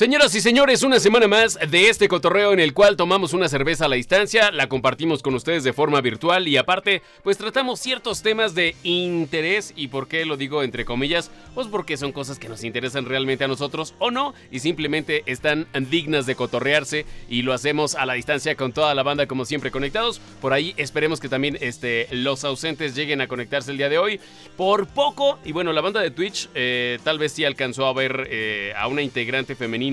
[0.00, 3.84] Señoras y señores, una semana más de este cotorreo en el cual tomamos una cerveza
[3.84, 8.22] a la distancia, la compartimos con ustedes de forma virtual y aparte, pues tratamos ciertos
[8.22, 12.48] temas de interés y por qué lo digo entre comillas, pues porque son cosas que
[12.48, 17.52] nos interesan realmente a nosotros o no y simplemente están dignas de cotorrearse y lo
[17.52, 20.18] hacemos a la distancia con toda la banda como siempre conectados.
[20.40, 24.18] Por ahí esperemos que también este, los ausentes lleguen a conectarse el día de hoy.
[24.56, 28.28] Por poco, y bueno, la banda de Twitch eh, tal vez sí alcanzó a ver
[28.30, 29.89] eh, a una integrante femenina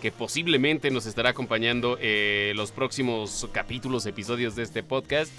[0.00, 5.32] que posiblemente nos estará acompañando eh, los próximos capítulos, episodios de este podcast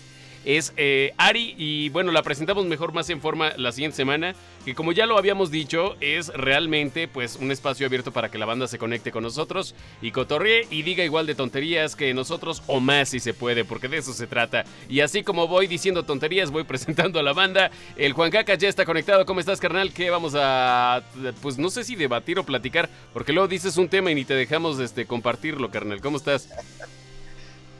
[0.57, 4.33] es eh, Ari y bueno, la presentamos mejor más en forma la siguiente semana,
[4.65, 8.47] que como ya lo habíamos dicho, es realmente pues un espacio abierto para que la
[8.47, 12.79] banda se conecte con nosotros y cotorree y diga igual de tonterías que nosotros o
[12.79, 14.65] más si se puede, porque de eso se trata.
[14.89, 17.69] Y así como voy diciendo tonterías, voy presentando a la banda.
[17.95, 19.27] El Juan Caca ya está conectado.
[19.27, 19.93] ¿Cómo estás, carnal?
[19.93, 21.03] ¿Qué vamos a
[21.43, 24.33] pues no sé si debatir o platicar, porque luego dices un tema y ni te
[24.33, 26.01] dejamos este compartirlo, carnal.
[26.01, 26.49] ¿Cómo estás?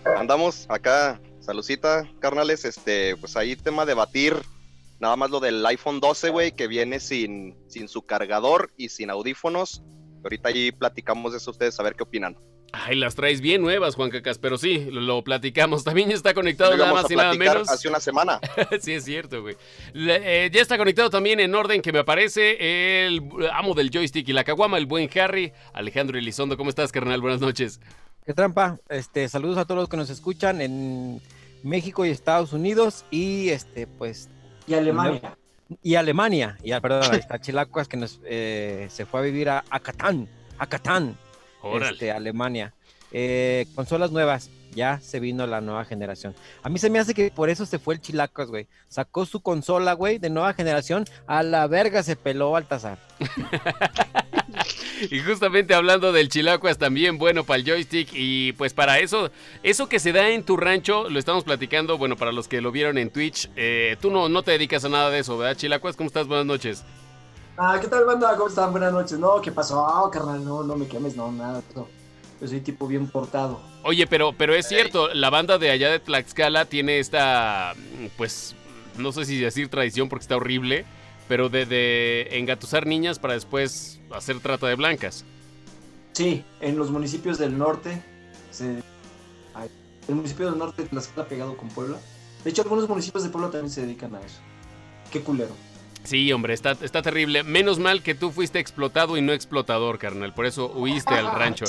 [0.06, 1.20] Andamos acá
[1.50, 2.64] Salucita, carnales.
[2.64, 4.36] Este, pues ahí tema de debatir
[5.00, 9.10] nada más lo del iPhone 12, güey, que viene sin, sin su cargador y sin
[9.10, 9.82] audífonos.
[10.24, 12.38] Ahorita ahí platicamos de eso ustedes, a ver qué opinan.
[12.72, 15.84] Ay, las traes bien nuevas, Juan Cacas, pero sí, lo, platicamos.
[15.86, 17.68] También está conectado nada más y nada menos.
[17.68, 18.40] Hace una semana.
[18.80, 19.56] sí, es cierto, güey.
[19.96, 24.34] Eh, ya está conectado también en orden que me aparece el amo del joystick y
[24.34, 26.58] la caguama, el buen Harry, Alejandro Elizondo.
[26.58, 27.22] ¿Cómo estás, carnal?
[27.22, 27.80] Buenas noches.
[28.30, 28.78] Qué trampa.
[28.90, 31.20] Este, saludos a todos los que nos escuchan en
[31.64, 34.30] México y Estados Unidos y este, pues.
[34.68, 35.38] Y Alemania.
[35.84, 39.80] Y Alemania, y perdón, está Chilacuas que nos eh, se fue a vivir a, a
[39.80, 41.16] Catán, a Catán,
[41.82, 42.74] este, Alemania.
[43.12, 44.50] Eh, consolas nuevas,
[44.80, 46.34] ya se vino la nueva generación.
[46.64, 48.68] A mí se me hace que por eso se fue el Chilacuas, güey.
[48.88, 52.98] Sacó su consola, güey, de nueva generación, a la verga se peló Baltasar.
[55.12, 59.32] y justamente hablando del chilacuas también bueno para el joystick y pues para eso,
[59.64, 62.72] eso que se da en tu rancho, lo estamos platicando, bueno, para los que lo
[62.72, 65.98] vieron en Twitch, eh, tú no, no te dedicas a nada de eso, ¿verdad, chilacuas?
[65.98, 66.26] ¿Cómo estás?
[66.26, 66.86] Buenas noches.
[67.58, 68.34] Ah, ¿qué tal, banda?
[68.38, 68.72] ¿Cómo están?
[68.72, 69.20] Buenas noches.
[69.20, 69.86] No, ¿qué pasó?
[69.86, 71.62] Oh, carnal, no, no me quemes, no, nada.
[72.42, 73.60] Yo soy tipo bien portado.
[73.84, 77.74] Oye, pero, pero es cierto, la banda de allá de Tlaxcala tiene esta,
[78.18, 78.56] pues,
[78.98, 80.86] no sé si decir tradición porque está horrible,
[81.28, 85.26] pero de, engatusar niñas para después hacer trata de blancas.
[86.14, 88.02] Sí, en los municipios del norte,
[90.08, 92.00] el municipio del norte la está pegado con Puebla.
[92.44, 94.40] De hecho, algunos municipios de Puebla también se dedican a eso.
[95.12, 95.54] Qué culero.
[96.04, 97.44] Sí, hombre, está, está terrible.
[97.44, 100.34] Menos mal que tú fuiste explotado y no explotador, carnal.
[100.34, 101.66] Por eso huiste al rancho.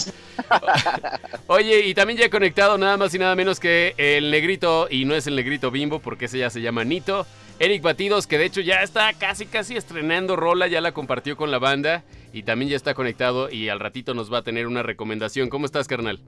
[1.46, 5.04] Oye, y también ya he conectado nada más y nada menos que el negrito, y
[5.04, 7.26] no es el negrito bimbo, porque ese ya se llama Nito.
[7.58, 11.50] Eric Batidos, que de hecho ya está casi casi estrenando rola, ya la compartió con
[11.50, 14.82] la banda y también ya está conectado y al ratito nos va a tener una
[14.82, 15.50] recomendación.
[15.50, 16.20] ¿Cómo estás, carnal?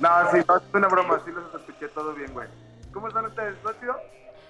[0.00, 2.48] No, sí, no, es una broma, sí los escuché todo bien, güey.
[2.92, 3.54] ¿Cómo están ustedes?
[3.62, 3.94] ¿No, tío?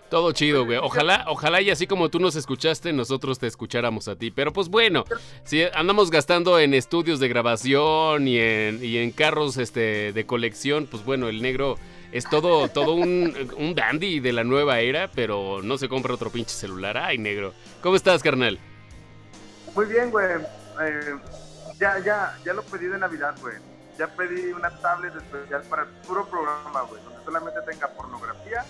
[0.08, 0.78] Todo chido, güey.
[0.78, 4.30] Ojalá, ojalá y así como tú nos escuchaste, nosotros te escucháramos a ti.
[4.30, 5.04] Pero pues bueno,
[5.42, 10.86] si andamos gastando en estudios de grabación y en, y en carros este, de colección,
[10.86, 11.76] pues bueno, el negro
[12.12, 16.30] es todo, todo un, un, dandy de la nueva era, pero no se compra otro
[16.30, 16.96] pinche celular.
[16.96, 17.52] Ay, negro.
[17.82, 18.60] ¿Cómo estás, carnal?
[19.74, 20.26] Muy bien, güey.
[20.82, 21.16] Eh,
[21.80, 23.56] ya, ya, ya lo pedí de Navidad, güey.
[23.98, 28.64] Ya pedí una tablet especial para el puro programa, güey, donde solamente tenga pornografía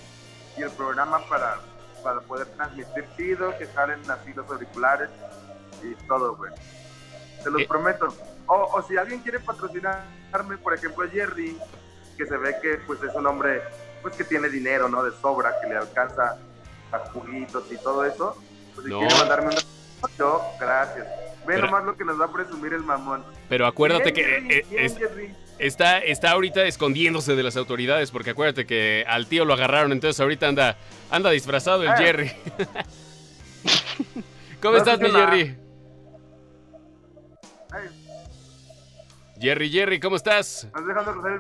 [0.57, 1.59] y el programa para,
[2.03, 5.11] para poder transmitir chido, que salen así los auriculares
[5.83, 6.53] y todo, güey.
[7.43, 7.67] Te los eh.
[7.69, 8.15] prometo.
[8.47, 11.59] O, o, si alguien quiere patrocinarme, por ejemplo, Jerry,
[12.17, 13.63] que se ve que pues es un hombre
[14.03, 15.03] pues que tiene dinero, ¿no?
[15.03, 16.39] De sobra, que le alcanza
[16.93, 18.37] a juguitos y todo eso,
[18.75, 20.11] pues si quiere mandarme un...
[20.17, 21.26] Yo, gracias.
[21.47, 23.25] Ve nomás lo que nos va a presumir el mamón.
[23.49, 24.97] Pero acuérdate que eh, es,
[25.59, 30.21] está, está ahorita escondiéndose de las autoridades, porque acuérdate que al tío lo agarraron, entonces
[30.21, 30.77] ahorita anda,
[31.11, 31.97] anda disfrazado el ah.
[31.97, 32.33] Jerry.
[34.61, 35.57] ¿Cómo estás, mi Jerry?
[39.41, 40.67] Jerry, Jerry, ¿cómo estás?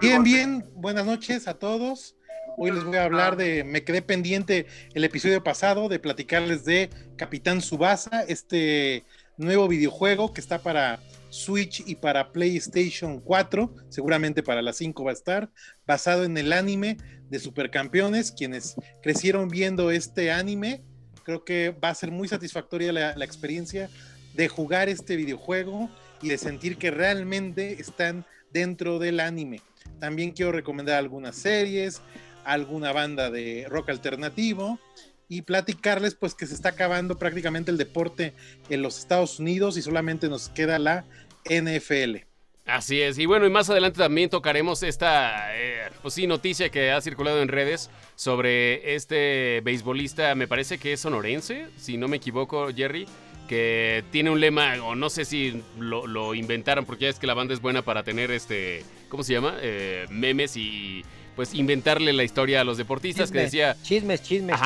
[0.00, 2.14] Bien, bien, buenas noches a todos.
[2.58, 6.88] Hoy les voy a hablar de, me quedé pendiente el episodio pasado de platicarles de
[7.16, 9.04] Capitán Subasa, este
[9.36, 11.00] nuevo videojuego que está para
[11.30, 15.50] Switch y para PlayStation 4, seguramente para las 5 va a estar,
[15.86, 16.96] basado en el anime
[17.28, 20.82] de Supercampeones, quienes crecieron viendo este anime,
[21.24, 23.90] creo que va a ser muy satisfactoria la, la experiencia
[24.34, 25.90] de jugar este videojuego
[26.22, 29.60] y de sentir que realmente están dentro del anime.
[29.98, 32.00] También quiero recomendar algunas series,
[32.44, 34.78] alguna banda de rock alternativo
[35.28, 38.32] y platicarles pues que se está acabando prácticamente el deporte
[38.68, 41.04] en los Estados Unidos y solamente nos queda la
[41.44, 42.26] NFL.
[42.66, 46.90] Así es, y bueno, y más adelante también tocaremos esta, eh, pues sí, noticia que
[46.90, 52.16] ha circulado en redes sobre este beisbolista, me parece que es sonorense, si no me
[52.16, 53.06] equivoco, Jerry,
[53.46, 57.34] que tiene un lema, o no sé si lo, inventaron, porque ya es que la
[57.34, 59.54] banda es buena para tener este, ¿cómo se llama?
[59.60, 61.04] Eh, memes y
[61.36, 63.76] pues inventarle la historia a los deportistas que decía...
[63.82, 64.58] Chismes, chismes,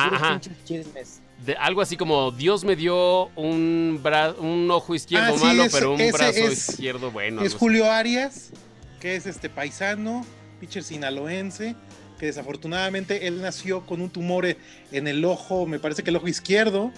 [0.65, 1.21] chismes.
[1.45, 4.01] De, algo así como Dios me dio un,
[4.39, 7.41] un ojo izquierdo ah, malo, pero un brazo izquierdo bueno.
[7.41, 8.51] Es Julio Arias,
[8.99, 10.25] que es este paisano,
[10.59, 11.75] pitcher sinaloense,
[12.19, 14.45] que desafortunadamente él nació con un tumor
[14.91, 16.91] en el ojo, me parece que el ojo izquierdo,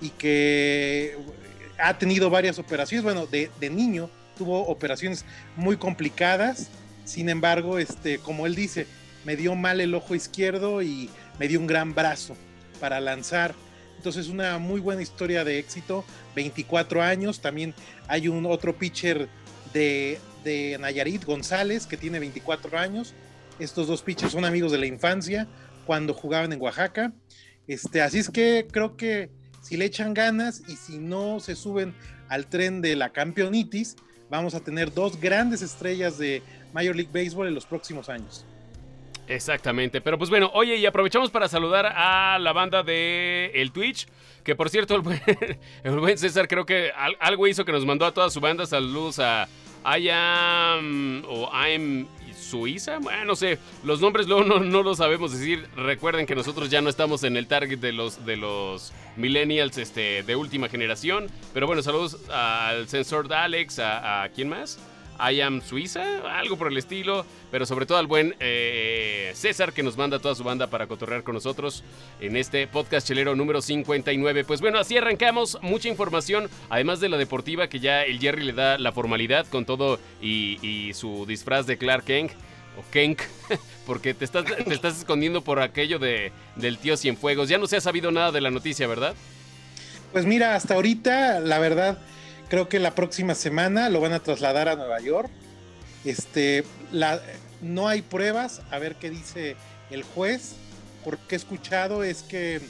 [0.00, 1.16] y que
[1.78, 3.04] ha tenido varias operaciones.
[3.04, 5.24] Bueno, de, de niño tuvo operaciones
[5.56, 6.68] muy complicadas.
[7.08, 8.86] Sin embargo, este, como él dice,
[9.24, 11.08] me dio mal el ojo izquierdo y
[11.38, 12.36] me dio un gran brazo
[12.80, 13.54] para lanzar.
[13.96, 16.04] Entonces, una muy buena historia de éxito.
[16.34, 17.40] 24 años.
[17.40, 17.72] También
[18.08, 19.26] hay un otro pitcher
[19.72, 23.14] de, de Nayarit, González, que tiene 24 años.
[23.58, 25.48] Estos dos pitchers son amigos de la infancia
[25.86, 27.14] cuando jugaban en Oaxaca.
[27.66, 29.30] Este, así es que creo que
[29.62, 31.94] si le echan ganas y si no se suben
[32.28, 33.96] al tren de la campeonitis,
[34.30, 38.44] vamos a tener dos grandes estrellas de Major League Baseball en los próximos años.
[39.28, 44.06] Exactamente, pero pues bueno, oye, y aprovechamos para saludar a la banda de el Twitch,
[44.42, 48.30] que por cierto, el buen, César creo que algo hizo que nos mandó a toda
[48.30, 49.46] su banda saludos a
[49.84, 55.32] I am o I'm Suiza, bueno, no sé, los nombres luego no, no lo sabemos
[55.32, 55.66] decir.
[55.76, 60.22] Recuerden que nosotros ya no estamos en el target de los de los millennials este,
[60.22, 64.78] de última generación, pero bueno, saludos al sensor de Alex, a, a quién más?
[65.18, 69.82] I Am Suiza, algo por el estilo, pero sobre todo al buen eh, César que
[69.82, 71.82] nos manda toda su banda para cotorrear con nosotros
[72.20, 74.44] en este podcast chelero número 59.
[74.44, 78.52] Pues bueno, así arrancamos, mucha información, además de la deportiva que ya el Jerry le
[78.52, 82.32] da la formalidad con todo y, su disfraz de Clark Kent
[82.78, 83.20] o Kenk,
[83.86, 87.48] porque te estás, te estás escondiendo por aquello de, del tío Cienfuegos.
[87.48, 89.14] Ya no se ha sabido nada de la noticia, ¿verdad?
[90.12, 91.98] Pues mira, hasta ahorita, la verdad,
[92.48, 95.30] Creo que la próxima semana lo van a trasladar a Nueva York.
[96.04, 97.20] Este, la,
[97.60, 99.56] no hay pruebas, a ver qué dice
[99.90, 100.54] el juez.
[101.04, 102.60] Porque he escuchado es que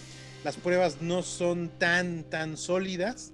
[0.45, 3.33] las pruebas no son tan, tan sólidas.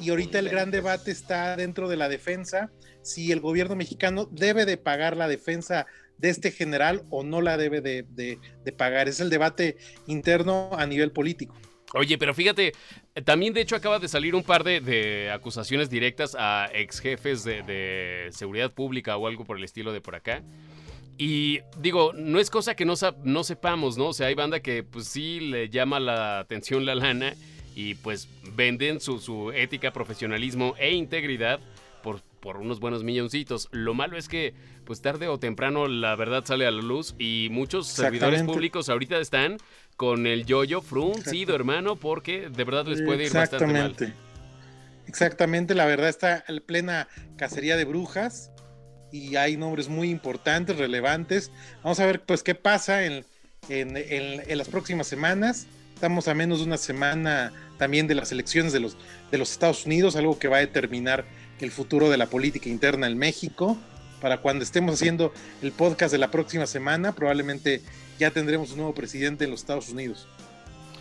[0.00, 2.72] Y ahorita el gran debate está dentro de la defensa,
[3.02, 5.86] si el gobierno mexicano debe de pagar la defensa
[6.18, 9.08] de este general o no la debe de, de pagar.
[9.08, 9.76] Es el debate
[10.08, 11.54] interno a nivel político.
[11.94, 12.72] Oye, pero fíjate,
[13.24, 18.28] también de hecho acaba de salir un par de, acusaciones directas a ex jefes de,
[18.30, 20.42] seguridad pública o algo por el estilo de por acá.
[21.18, 24.08] Y digo, no es cosa que no, no sepamos, ¿no?
[24.08, 27.34] O sea, hay banda que pues sí le llama la atención la lana
[27.74, 31.60] y pues venden su, su ética, profesionalismo e integridad
[32.02, 33.68] por, por unos buenos milloncitos.
[33.72, 34.54] Lo malo es que
[34.84, 39.18] pues tarde o temprano la verdad sale a la luz y muchos servidores públicos ahorita
[39.18, 39.58] están
[39.96, 43.96] con el yoyo fruncido, hermano, porque de verdad les puede ir bastante mal.
[45.06, 48.50] Exactamente, la verdad está en plena cacería de brujas
[49.12, 51.50] y hay nombres muy importantes, relevantes.
[51.82, 53.24] Vamos a ver pues qué pasa en,
[53.68, 55.66] en, las próximas semanas.
[55.94, 58.98] Estamos a menos de una semana también de las elecciones de los,
[59.30, 61.24] de los Estados Unidos, algo que va a determinar
[61.60, 63.78] el futuro de la política interna en México.
[64.20, 67.82] Para cuando estemos haciendo el podcast de la próxima semana, probablemente
[68.18, 70.26] ya tendremos un nuevo presidente en los Estados Unidos.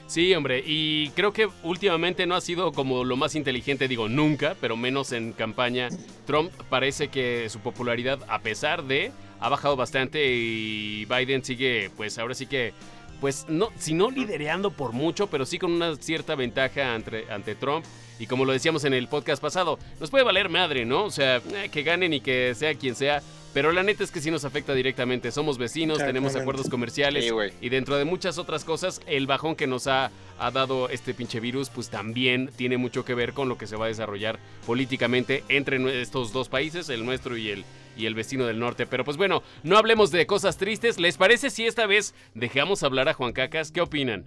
[0.07, 4.55] Sí, hombre, y creo que últimamente no ha sido como lo más inteligente, digo nunca,
[4.61, 5.89] pero menos en campaña.
[6.27, 12.19] Trump parece que su popularidad, a pesar de, ha bajado bastante y Biden sigue, pues
[12.19, 12.73] ahora sí que,
[13.19, 17.55] pues no, si no lidereando por mucho, pero sí con una cierta ventaja ante, ante
[17.55, 17.83] Trump.
[18.19, 21.05] Y como lo decíamos en el podcast pasado, nos puede valer madre, ¿no?
[21.05, 23.21] O sea, eh, que ganen y que sea quien sea,
[23.55, 25.31] pero la neta es que sí nos afecta directamente.
[25.31, 27.31] Somos vecinos, tenemos acuerdos comerciales
[27.61, 31.69] y dentro de muchas otras cosas, el bajón que nos ha, dado este pinche virus,
[31.69, 36.01] pues también tiene mucho que ver con lo que se va a desarrollar políticamente entre
[36.01, 37.63] estos dos países, el nuestro y el,
[37.95, 38.85] y el vecino del norte.
[38.85, 40.99] Pero pues bueno, no hablemos de cosas tristes.
[40.99, 43.71] ¿Les parece si esta vez dejamos hablar a Juan Cacas?
[43.71, 44.25] ¿Qué opinan?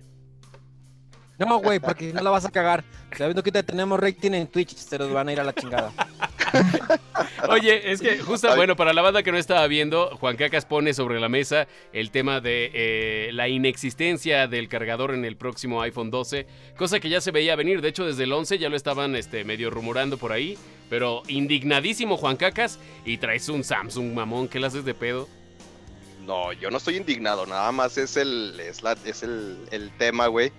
[1.39, 2.85] No, güey, porque no la vas a cagar.
[3.17, 5.93] Sabiendo que te tenemos rating en Twitch, se los van a ir a la chingada.
[7.49, 10.95] Oye, es que justo, bueno, para la banda que no estaba viendo, Juan Cacas pone
[10.95, 16.11] sobre la mesa el tema de eh, la inexistencia del cargador en el próximo iPhone
[16.11, 19.15] 12, cosa que ya se veía venir, de hecho desde el 11 ya lo estaban
[19.15, 20.59] este, medio rumorando por ahí,
[20.91, 25.29] pero indignadísimo Juan Cacas y traes un Samsung mamón, ¿qué le haces de pedo?
[26.27, 30.27] No, yo no estoy indignado, nada más es el, es la, es el, el tema,
[30.27, 30.51] güey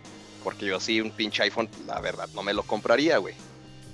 [0.44, 3.36] Porque yo sí, un pinche iPhone, la verdad, no me lo compraría, güey.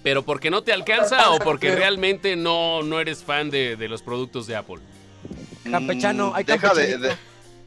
[0.04, 4.04] ¿Pero porque no te alcanza o porque realmente no, no eres fan de, de los
[4.04, 4.78] productos de Apple?
[5.70, 7.18] Campechano, hay Mm, deja de-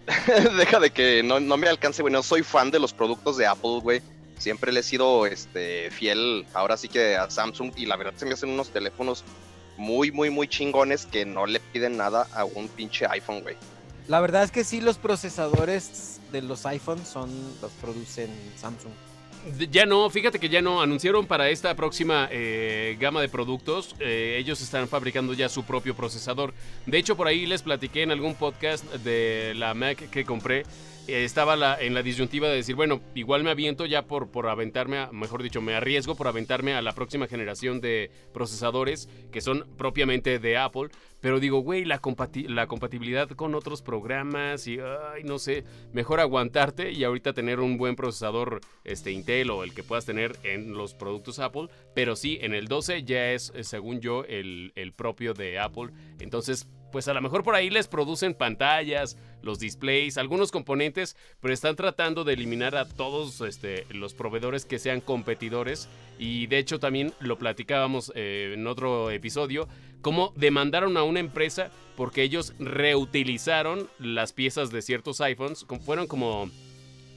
[0.56, 2.12] deja de que no, no me alcance, güey.
[2.12, 4.00] No soy fan de los productos de Apple, güey.
[4.38, 7.72] Siempre le he sido este, fiel, ahora sí que a Samsung.
[7.76, 9.24] Y la verdad se me hacen unos teléfonos
[9.76, 13.56] muy, muy, muy chingones que no le piden nada a un pinche iPhone, güey.
[14.08, 18.92] La verdad es que sí, los procesadores de los iPhones son los producen Samsung.
[19.70, 20.80] Ya no, fíjate que ya no.
[20.80, 25.94] Anunciaron para esta próxima eh, gama de productos, eh, ellos están fabricando ya su propio
[25.94, 26.54] procesador.
[26.86, 30.64] De hecho, por ahí les platiqué en algún podcast de la Mac que compré.
[31.08, 34.98] Eh, estaba en la disyuntiva de decir, bueno, igual me aviento ya por, por aventarme,
[34.98, 39.66] a- mejor dicho, me arriesgo por aventarme a la próxima generación de procesadores que son
[39.76, 40.88] propiamente de Apple.
[41.20, 46.20] Pero digo, güey, la, compati- la compatibilidad con otros programas y, ay, no sé, mejor
[46.20, 50.74] aguantarte y ahorita tener un buen procesador este, Intel o el que puedas tener en
[50.74, 51.68] los productos Apple.
[51.92, 55.88] Pero sí, en el 12 ya es, eh, según yo, el propio de Apple.
[56.20, 61.54] Entonces, pues a lo mejor por ahí les producen pantallas, los displays, algunos componentes, pero
[61.54, 65.88] están tratando de eliminar a todos este, los proveedores que sean competidores.
[66.18, 69.68] Y de hecho también lo platicábamos eh, en otro episodio,
[70.00, 76.50] cómo demandaron a una empresa porque ellos reutilizaron las piezas de ciertos iPhones, fueron como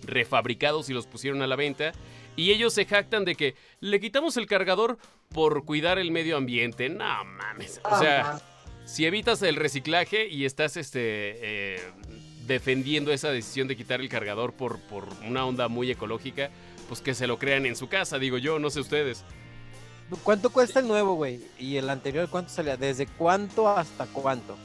[0.04, 1.92] refabricados y los pusieron a la venta.
[2.36, 4.98] Y ellos se jactan de que le quitamos el cargador
[5.30, 6.90] por cuidar el medio ambiente.
[6.90, 7.82] No mames.
[7.84, 8.42] O sea,
[8.86, 11.80] si evitas el reciclaje y estás este, eh,
[12.46, 16.50] defendiendo esa decisión de quitar el cargador por, por una onda muy ecológica,
[16.88, 19.24] pues que se lo crean en su casa, digo yo, no sé ustedes.
[20.24, 21.40] ¿Cuánto cuesta el nuevo, güey?
[21.58, 22.76] Y el anterior, ¿cuánto salía?
[22.76, 24.58] ¿Desde cuánto hasta cuánto?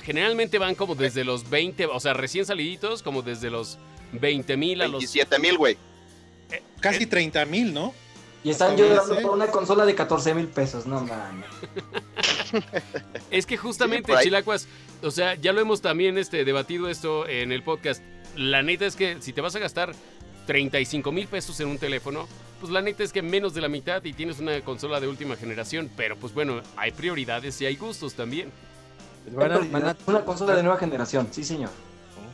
[0.00, 3.78] Generalmente van como desde los 20, o sea, recién saliditos, como desde los
[4.12, 5.00] 20 mil a los...
[5.00, 5.76] 27 mil, güey.
[6.80, 7.94] Casi 30 mil, ¿no?
[8.44, 11.46] Y están llorando por una consola de 14 mil pesos, no mames.
[13.32, 14.12] Es que justamente.
[14.22, 14.68] Chilacuas,
[15.02, 18.02] o sea, ya lo hemos también este, debatido esto en el podcast.
[18.36, 19.92] La neta es que si te vas a gastar
[20.46, 22.28] 35 mil pesos en un teléfono,
[22.60, 25.36] pues la neta es que menos de la mitad y tienes una consola de última
[25.36, 25.90] generación.
[25.96, 28.50] Pero pues bueno, hay prioridades y hay gustos también.
[29.24, 31.70] Pues van a- Pero van a- Una consola de nueva generación, sí señor.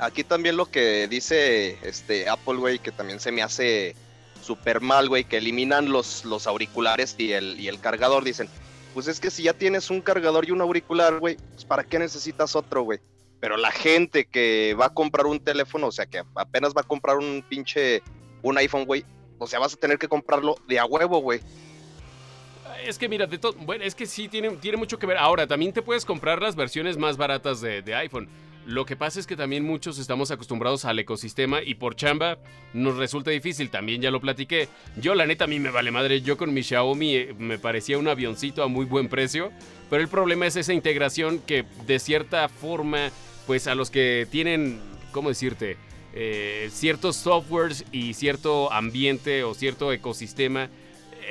[0.00, 3.96] Aquí también lo que dice este Apple, güey, que también se me hace
[4.42, 8.22] súper mal, güey, que eliminan los, los auriculares y el, y el cargador.
[8.24, 8.48] Dicen,
[8.94, 11.98] pues es que si ya tienes un cargador y un auricular, güey, pues ¿para qué
[11.98, 13.00] necesitas otro, güey?
[13.40, 16.84] Pero la gente que va a comprar un teléfono, o sea, que apenas va a
[16.84, 18.02] comprar un pinche,
[18.42, 19.04] un iPhone, güey,
[19.38, 21.40] o sea, vas a tener que comprarlo de a huevo, güey.
[22.84, 25.16] Es que mira, de todo, bueno, es que sí tiene, tiene mucho que ver.
[25.16, 28.28] Ahora, también te puedes comprar las versiones más baratas de, de iPhone.
[28.68, 32.36] Lo que pasa es que también muchos estamos acostumbrados al ecosistema y por chamba
[32.74, 33.70] nos resulta difícil.
[33.70, 34.68] También ya lo platiqué.
[35.00, 36.20] Yo, la neta, a mí me vale madre.
[36.20, 39.52] Yo con mi Xiaomi eh, me parecía un avioncito a muy buen precio.
[39.88, 43.10] Pero el problema es esa integración que de cierta forma,
[43.46, 44.80] pues a los que tienen,
[45.12, 45.78] ¿cómo decirte?
[46.12, 50.68] Eh, ciertos softwares y cierto ambiente o cierto ecosistema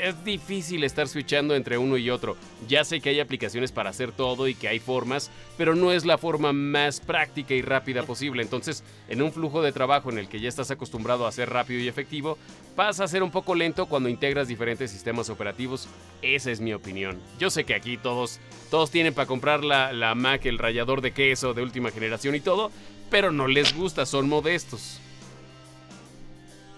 [0.02, 2.38] es difícil estar switchando entre uno y otro.
[2.68, 6.06] Ya sé que hay aplicaciones para hacer todo y que hay formas, pero no es
[6.06, 8.42] la forma más práctica y rápida posible.
[8.42, 11.80] Entonces, en un flujo de trabajo en el que ya estás acostumbrado a ser rápido
[11.80, 12.38] y efectivo,
[12.76, 15.88] pasa a ser un poco lento cuando integras diferentes sistemas operativos.
[16.22, 17.20] Esa es mi opinión.
[17.40, 18.40] Yo sé que aquí todos,
[18.70, 22.40] todos tienen para comprar la, la Mac, el rallador de queso de última generación y
[22.40, 22.72] todo,
[23.10, 25.00] pero no les gusta, son modestos.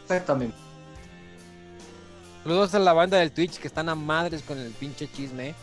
[0.03, 0.68] Exactamente.
[2.49, 5.53] Saludos a la banda del Twitch que están a madres con el pinche chisme.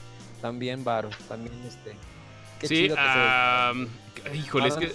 [0.41, 1.11] También, Varo.
[1.27, 1.97] También, este.
[2.61, 4.93] Qué sí, chido que se- híjole, es que...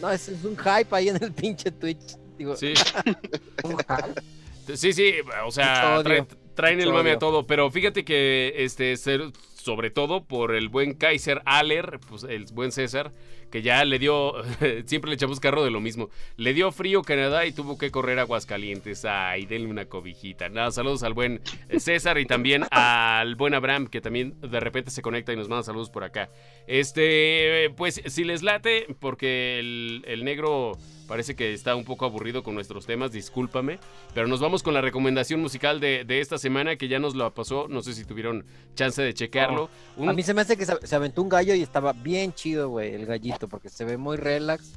[0.00, 2.16] No, es, es un hype ahí en el pinche Twitch.
[2.38, 2.74] Digo, Sí.
[3.64, 4.76] Un hype.
[4.76, 5.14] Sí, sí,
[5.44, 10.22] o sea, traen, traen el mame a todo, pero fíjate que este ser- sobre todo
[10.22, 13.10] por el buen Kaiser Aller, pues el buen César,
[13.50, 14.34] que ya le dio,
[14.86, 18.18] siempre le echamos carro de lo mismo, le dio frío Canadá y tuvo que correr
[18.18, 20.48] a Aguascalientes, ay, denle una cobijita.
[20.48, 21.40] Nada, saludos al buen
[21.78, 25.62] César y también al buen Abraham, que también de repente se conecta y nos manda
[25.62, 26.30] saludos por acá.
[26.66, 30.72] Este, pues si les late, porque el, el negro
[31.10, 33.80] parece que está un poco aburrido con nuestros temas, discúlpame.
[34.14, 37.30] Pero nos vamos con la recomendación musical de, de esta semana que ya nos la
[37.30, 37.66] pasó.
[37.68, 38.44] No sé si tuvieron
[38.76, 39.68] chance de checarlo.
[39.96, 42.68] Un- A mí se me hace que se, aventó un gallo y estaba bien chido,
[42.68, 44.74] güey, el gallito, porque se ve muy relax,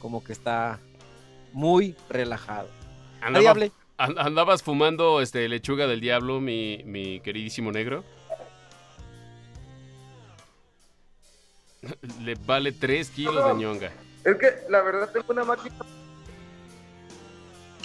[0.00, 0.80] como que está
[1.52, 2.68] muy relajado.
[3.20, 3.42] andaba-
[3.98, 8.04] andabas fumando este, lechuga del diablo, mi, mi queridísimo negro.
[12.24, 13.92] Le vale 3 kilos de ñonga.
[14.24, 15.74] Es que la verdad tengo una máquina.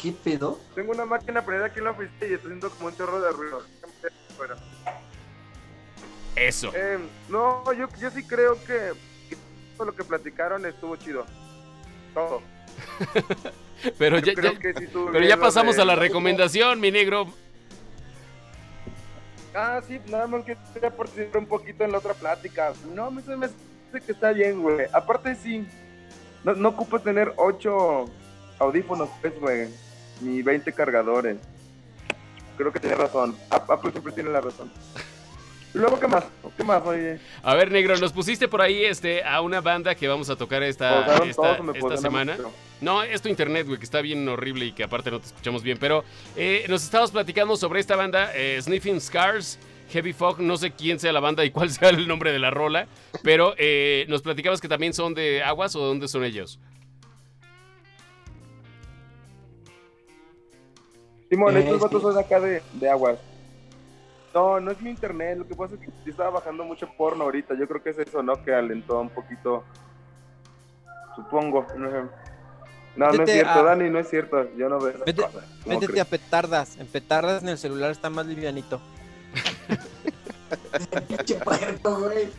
[0.02, 0.60] ¿Qué pedo?
[0.76, 3.32] Tengo una máquina prendida aquí en la oficina y estoy haciendo como un chorro de
[3.32, 3.64] ruido.
[6.36, 6.72] Eso.
[6.74, 8.94] Eh, no, yo, yo sí creo que,
[9.30, 9.38] que
[9.76, 11.26] todo lo que platicaron estuvo chido.
[12.14, 12.42] Todo.
[13.98, 16.80] Pero Yo ya, creo ya- que sí estuvo pero ya pasamos de- a la recomendación,
[16.82, 17.28] mi negro.
[19.54, 20.56] Ah, sí, nada más que
[20.92, 22.74] participar un poquito en la otra plática.
[22.94, 24.86] No, me hace que está bien, güey.
[24.94, 25.66] Aparte, sí,
[26.44, 28.06] no, no ocupo tener ocho
[28.60, 29.68] audífonos, pues, güey,
[30.22, 31.38] ni 20 cargadores.
[32.58, 33.36] Creo que tiene razón.
[33.50, 34.72] Ap- Apple siempre tiene la razón.
[35.74, 36.24] Luego, ¿qué más?
[36.58, 37.20] ¿Qué más, oye?
[37.44, 40.64] A ver, negro, nos pusiste por ahí este a una banda que vamos a tocar
[40.64, 42.36] esta, ¿Pausaron esta, todos semana.
[42.36, 42.52] mucho?
[42.82, 45.62] No, es tu internet, güey, que está bien horrible y que aparte no te escuchamos
[45.62, 45.78] bien.
[45.80, 46.04] Pero
[46.36, 50.40] eh, nos estabas platicando sobre esta banda, eh, Sniffing Scars, Heavy Fog.
[50.40, 52.88] No sé quién sea la banda y cuál sea el nombre de la rola.
[53.24, 56.60] Pero eh, nos platicabas que también son de Aguas o de dónde son ellos.
[61.30, 63.20] Simón, Eh, estos vatos son acá de, de aguas.
[64.34, 65.38] No, no es mi internet.
[65.38, 67.56] Lo que pasa es que yo estaba bajando mucho porno ahorita.
[67.60, 68.44] Yo creo que es eso, ¿no?
[68.44, 69.64] Que alentó un poquito.
[71.16, 71.66] Supongo.
[71.76, 74.48] No, no, es cierto, a- Dani, no es cierto.
[74.58, 75.44] Yo no veo Vete- cosas.
[75.64, 76.78] ¿Cómo Métete a petardas.
[76.78, 78.82] En petardas en el celular está más livianito.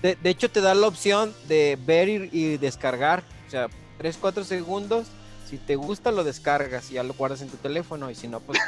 [0.03, 3.23] De, de hecho, te da la opción de ver y, y descargar.
[3.47, 3.69] O sea,
[3.99, 5.07] 3, 4 segundos.
[5.49, 8.11] Si te gusta, lo descargas y ya lo guardas en tu teléfono.
[8.11, 8.59] Y si no, pues.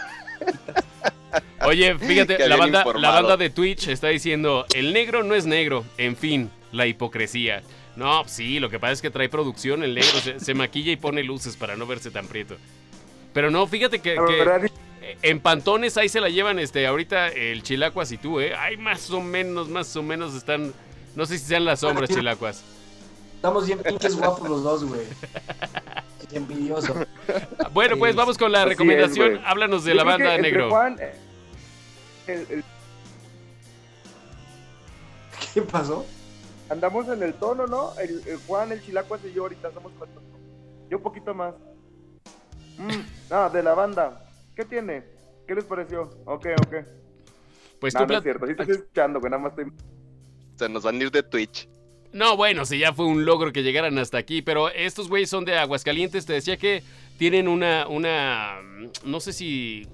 [1.65, 5.85] Oye, fíjate, la banda, la banda de Twitch está diciendo, el negro no es negro,
[5.97, 7.63] en fin, la hipocresía.
[7.95, 10.97] No, sí, lo que pasa es que trae producción, el negro se, se maquilla y
[10.97, 12.57] pone luces para no verse tan prieto.
[13.33, 14.17] Pero no, fíjate que,
[15.23, 18.55] en Pantones ahí se la llevan este ahorita el Chilacuas y tú, ¿eh?
[18.57, 20.73] Ay, más o menos, más o menos están...
[21.15, 22.63] No sé si sean las sombras, Chilacuas.
[23.37, 25.03] Estamos bien pinches guapos los dos, güey.
[26.33, 26.95] Envidioso.
[27.73, 29.41] Bueno, pues vamos con la es, recomendación.
[29.45, 30.71] Háblanos de yo la banda, negro.
[30.71, 31.13] Juan, eh,
[32.27, 32.65] el- el-
[35.53, 36.07] ¿Qué pasó?
[36.71, 37.93] andamos en el tono, ¿no?
[37.99, 40.23] El, el Juan, el Chilacuas y yo ahorita somos cuatro.
[40.89, 41.55] Yo un poquito más.
[42.79, 42.91] Mm,
[43.31, 44.22] ah, de la banda.
[44.55, 45.05] ¿Qué tiene?
[45.47, 46.03] ¿Qué les pareció?
[46.25, 46.75] Ok, ok.
[47.81, 48.47] Pues no, tú no es cierto.
[48.47, 49.31] Sí te estoy escuchando, güey.
[49.31, 49.73] Nada más estoy...
[50.57, 51.69] Se nos van a ir de Twitch.
[52.13, 55.45] No, bueno, si ya fue un logro que llegaran hasta aquí, pero estos güeyes son
[55.45, 56.27] de Aguascalientes.
[56.27, 56.83] Te decía que
[57.19, 58.61] tienen una, una,
[59.05, 59.89] no sé si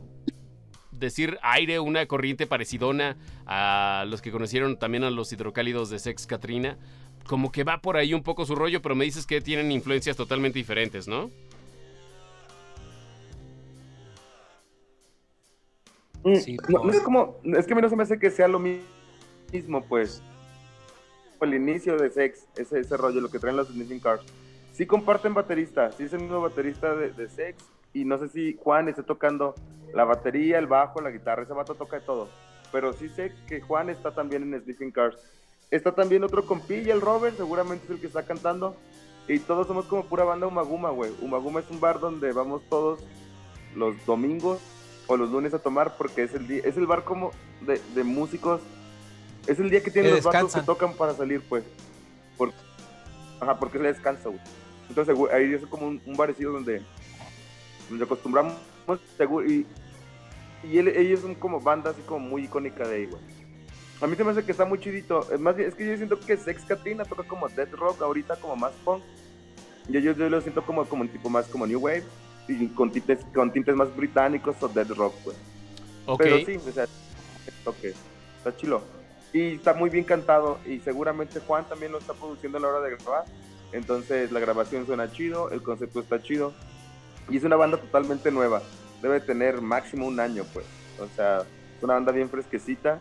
[0.91, 3.17] decir aire, una corriente parecidona
[3.47, 6.77] a los que conocieron también a los hidrocálidos de Sex Katrina.
[7.27, 10.17] Como que va por ahí un poco su rollo, pero me dices que tienen influencias
[10.17, 11.31] totalmente diferentes, ¿no?
[16.37, 16.97] Sí, no, no pues.
[16.97, 18.81] es como, es que a mí no se me hace que sea lo mi-
[19.53, 20.23] mismo, pues.
[21.41, 24.23] El inicio de Sex, ese, ese rollo, lo que traen los Sniffing Cars.
[24.73, 27.63] Sí comparten baterista, sí es el mismo baterista de, de Sex.
[27.95, 29.55] Y no sé si Juan esté tocando
[29.95, 32.29] la batería, el bajo, la guitarra, ese vato toca de todo.
[32.71, 35.17] Pero sí sé que Juan está también en Sniffing Cars.
[35.71, 38.75] Está también otro compilla, el Robert, seguramente es el que está cantando.
[39.27, 41.13] Y todos somos como pura banda Umaguma, güey.
[41.21, 43.01] Umaguma es un bar donde vamos todos
[43.75, 44.59] los domingos
[45.09, 48.05] o los lunes a tomar porque es el día, es el bar como de, de
[48.05, 48.61] músicos.
[49.49, 50.61] Es el día que tienen Que los descansan.
[50.61, 51.65] que tocan para salir, pues.
[52.37, 52.53] Por,
[53.41, 54.41] ajá, porque se descansa, güey.
[54.89, 56.83] Entonces, ahí es como un, un barecido donde
[57.91, 58.55] nos acostumbramos
[59.17, 59.67] seguro, y,
[60.65, 63.23] y él- ellos son como banda así como muy icónica de ahí, güey.
[64.01, 65.27] A mí se me hace que está muy chidito.
[65.33, 68.37] Es más bien, es que yo siento que Sex Katrina toca como death rock ahorita,
[68.37, 69.03] como más punk.
[69.89, 72.05] Y yo, yo lo siento como, como un tipo más como new wave
[72.49, 75.37] y con tintes, con tintes más británicos o death rock, güey.
[76.07, 76.21] Ok.
[76.23, 76.87] Pero sí, o sea,
[77.65, 77.85] ok,
[78.39, 78.83] está chilo.
[79.33, 82.81] Y está muy bien cantado y seguramente Juan también lo está produciendo a la hora
[82.81, 83.25] de grabar.
[83.73, 86.55] Entonces la grabación suena chido, el concepto está chido.
[87.29, 88.63] Y es una banda totalmente nueva.
[89.03, 90.65] Debe tener máximo un año, pues.
[90.99, 93.01] O sea, es una banda bien fresquecita.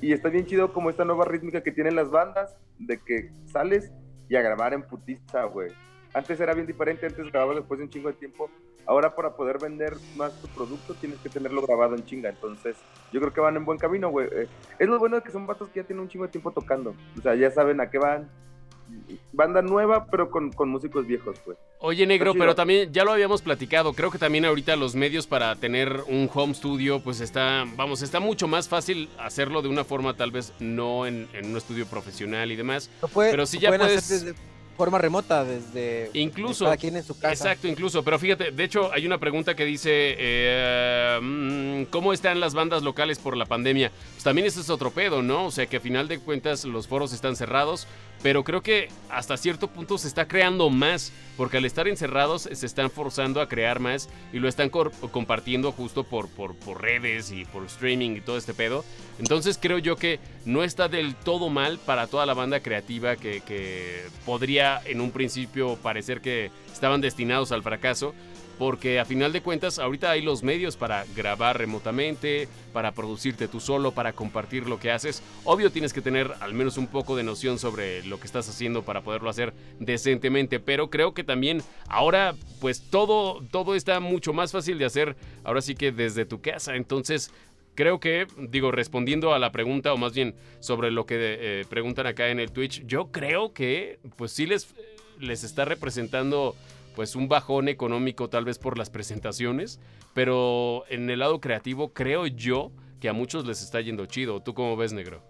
[0.00, 3.92] Y está bien chido como esta nueva rítmica que tienen las bandas, de que sales
[4.28, 5.72] y a grabar en putiza, güey.
[6.16, 8.48] Antes era bien diferente, antes grababas después de un chingo de tiempo.
[8.86, 12.30] Ahora para poder vender más tu producto tienes que tenerlo grabado en chinga.
[12.30, 12.76] Entonces
[13.12, 14.26] yo creo que van en buen camino, güey.
[14.32, 14.46] Eh,
[14.78, 16.94] es lo bueno de que son vatos que ya tienen un chingo de tiempo tocando.
[17.18, 18.30] O sea, ya saben a qué van.
[19.32, 21.58] Banda nueva, pero con, con músicos viejos, güey.
[21.80, 23.92] Oye, negro, pero también ya lo habíamos platicado.
[23.92, 28.20] Creo que también ahorita los medios para tener un home studio, pues está, vamos, está
[28.20, 32.50] mucho más fácil hacerlo de una forma tal vez no en, en un estudio profesional
[32.52, 32.88] y demás.
[33.12, 36.64] Puede- Pero si lo ya puedes- hacer desde forma remota, desde Incluso.
[36.64, 37.32] cada quien en su casa.
[37.32, 38.02] Exacto, incluso.
[38.04, 42.82] Pero fíjate, de hecho hay una pregunta que dice, eh, mm, ¿cómo están las bandas
[42.82, 43.90] locales por la pandemia?
[44.12, 45.46] Pues también ese es otro pedo, ¿no?
[45.46, 47.86] O sea que a final de cuentas los foros están cerrados,
[48.26, 52.66] pero creo que hasta cierto punto se está creando más, porque al estar encerrados se
[52.66, 57.44] están forzando a crear más y lo están compartiendo justo por, por, por, redes y
[57.44, 58.84] por streaming y todo este pedo.
[59.20, 63.42] Entonces creo yo que no está del todo mal para toda la banda creativa que,
[63.42, 68.12] que podría en un principio parecer que estaban destinados al fracaso,
[68.58, 73.60] porque a final de cuentas ahorita hay los medios para grabar remotamente, para producirte tú
[73.60, 75.22] solo, para compartir lo que haces.
[75.44, 78.82] Obvio tienes que tener al menos un poco de noción sobre lo que estás haciendo
[78.82, 84.52] para poderlo hacer decentemente, pero creo que también ahora pues todo todo está mucho más
[84.52, 86.76] fácil de hacer ahora sí que desde tu casa.
[86.76, 87.30] Entonces,
[87.76, 92.06] creo que, digo, respondiendo a la pregunta, o más bien sobre lo que eh, preguntan
[92.06, 94.74] acá en el Twitch, yo creo que, pues sí les,
[95.20, 96.56] les está representando
[96.96, 99.78] pues un bajón económico tal vez por las presentaciones,
[100.14, 104.42] pero en el lado creativo creo yo que a muchos les está yendo chido.
[104.42, 105.22] ¿Tú cómo ves, negro?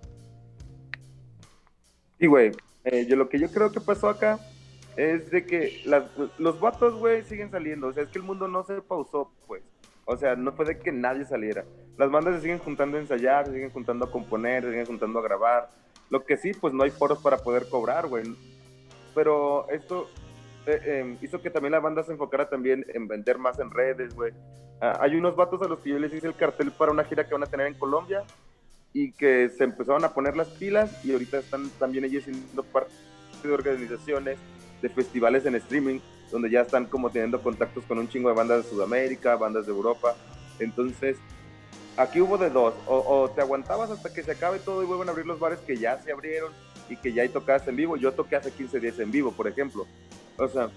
[2.21, 2.53] Sí, güey.
[2.85, 4.39] Eh, yo lo que yo creo que pasó acá
[4.97, 5.83] es de que
[6.39, 7.89] los vatos, güey, siguen saliendo.
[7.89, 9.65] O sea, es que el mundo no se pausó, pues.
[10.05, 11.65] O sea, no fue de que nadie saliera.
[11.99, 15.19] Las bandas se siguen juntando a ensayar, se siguen juntando a componer, se siguen juntando
[15.19, 15.69] a grabar.
[16.11, 18.23] Lo que sí, pues no hay foros para poder cobrar, güey.
[19.17, 20.09] Pero esto,
[20.67, 24.15] eh, em, hizo que también la banda se enfocara también en vender más en redes,
[24.15, 24.33] güey.
[24.81, 27.25] Ah, hay unos vatos a los que yo les hice el cartel para una gira
[27.27, 28.25] que van a tener en Colombia
[28.93, 32.93] y que se empezaron a poner las pilas y ahorita están también ellos siendo parte
[33.43, 34.39] de organizaciones,
[34.83, 36.01] de festivales en streaming,
[36.31, 39.73] donde ya están como teniendo contactos con un chingo de bandas de Sudamérica, bandas de
[39.73, 40.17] Europa.
[40.59, 41.17] Entonces,
[41.97, 45.09] aquí hubo de dos, o, o te aguantabas hasta que se acabe todo y vuelven
[45.09, 46.53] a abrir los bares que ya se abrieron
[46.89, 47.97] y que ya hay tocadas en vivo.
[47.97, 49.87] Yo toqué hace 15 días en vivo, por ejemplo.
[50.39, 50.71] O sea,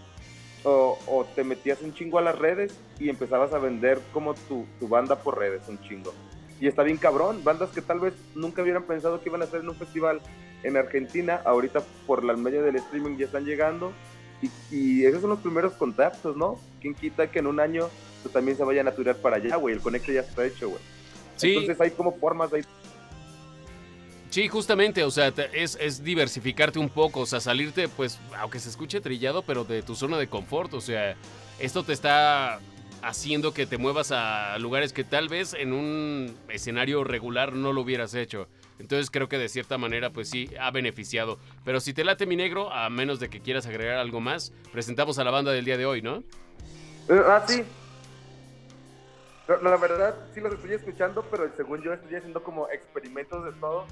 [0.63, 4.87] o, te metías un chingo a las redes y empezabas a vender como tu, tu,
[4.87, 6.13] banda por redes, un chingo.
[6.59, 9.61] Y está bien cabrón, bandas que tal vez nunca hubieran pensado que iban a estar
[9.61, 10.21] en un festival
[10.63, 13.93] en Argentina, ahorita por la medio del streaming ya están llegando.
[14.41, 16.59] Y, y, esos son los primeros contactos, ¿no?
[16.81, 17.89] ¿Quién quita que en un año
[18.21, 19.75] pues, también se vayan a turar para allá, güey?
[19.75, 20.81] El conecto ya está hecho, güey.
[21.35, 21.49] Sí.
[21.49, 22.63] Entonces hay como formas de
[24.29, 28.69] Sí, justamente, o sea, es, es, diversificarte un poco, o sea, salirte, pues, aunque se
[28.69, 31.15] escuche trillado, pero de tu zona de confort, o sea,
[31.57, 32.59] esto te está
[33.01, 37.81] haciendo que te muevas a lugares que tal vez en un escenario regular no lo
[37.81, 38.47] hubieras hecho.
[38.77, 41.39] Entonces creo que de cierta manera pues sí ha beneficiado.
[41.65, 45.19] Pero si te late mi negro, a menos de que quieras agregar algo más, presentamos
[45.19, 46.17] a la banda del día de hoy, ¿no?
[47.09, 47.63] Eh, ah, sí.
[49.47, 53.85] La verdad sí los estoy escuchando, pero según yo estoy haciendo como experimentos de todo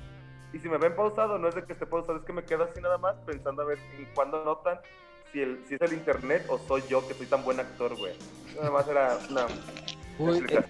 [0.54, 2.64] y si me ven pausado, no es de que esté pausado, es que me quedo
[2.64, 4.80] así nada más pensando a ver en cuándo notan
[5.32, 8.14] si, el, si es el internet o soy yo que soy tan buen actor, güey.
[8.56, 9.46] Nada más era una.
[10.20, 10.64] Uy, eh,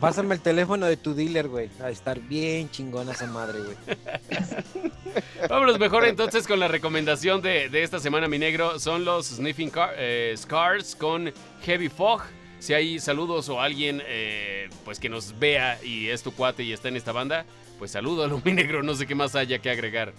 [0.00, 1.70] pásame el teléfono de tu dealer, güey.
[1.82, 3.76] A estar bien chingona esa madre, güey.
[5.48, 8.78] Vámonos mejor entonces con la recomendación de, de esta semana, mi negro.
[8.78, 12.22] Son los Sniffing eh, Scars con Heavy Fog.
[12.58, 16.72] Si hay saludos o alguien eh, pues que nos vea y es tu cuate y
[16.74, 17.46] está en esta banda,
[17.80, 20.12] pues saludo a mi negro, no sé qué más haya que agregar.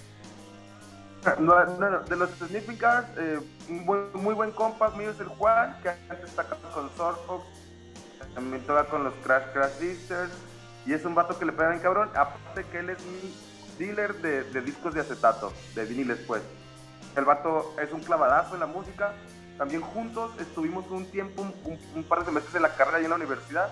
[1.24, 6.44] De los Sniffing Cars, eh, muy, buen compa mío es el Juan, que antes está
[6.44, 7.46] con Sorfox,
[8.34, 10.32] también toca con los Crash Crash Sisters,
[10.88, 13.32] y es un vato que le pega bien cabrón, aparte que él es mi
[13.78, 16.42] dealer de, discos de acetato, de viniles pues.
[17.16, 19.14] El vato es un clavadazo en la música,
[19.60, 21.46] también juntos estuvimos un tiempo,
[21.94, 23.72] un, par de semestres en la carrera y en la universidad,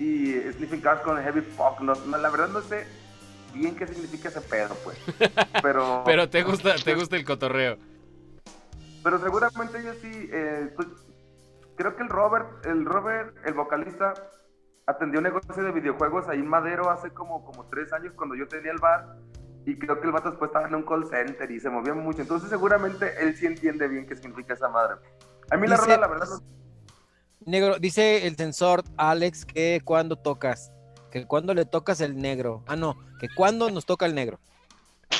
[0.00, 3.03] y Sniffing Cars con Heavy Fog, no, la verdad no sé
[3.54, 4.98] bien qué significa ese pedo, pues.
[5.62, 6.02] Pero.
[6.04, 7.78] Pero te gusta, te gusta el cotorreo.
[9.02, 10.28] Pero seguramente yo sí.
[10.32, 10.88] Eh, pues,
[11.76, 14.14] creo que el Robert, el Robert, el vocalista,
[14.86, 18.46] atendió un negocio de videojuegos ahí en Madero hace como, como tres años cuando yo
[18.48, 19.16] tenía el bar.
[19.66, 22.20] Y creo que el vato después estaba en un call center y se movía mucho.
[22.20, 24.96] Entonces seguramente él sí entiende bien qué significa esa madre.
[25.50, 26.26] A mí la verdad, la verdad
[27.46, 30.72] Negro, dice el sensor Alex que cuando tocas
[31.14, 32.64] que cuando le tocas el negro.
[32.66, 34.40] Ah, no, que cuando nos toca el negro.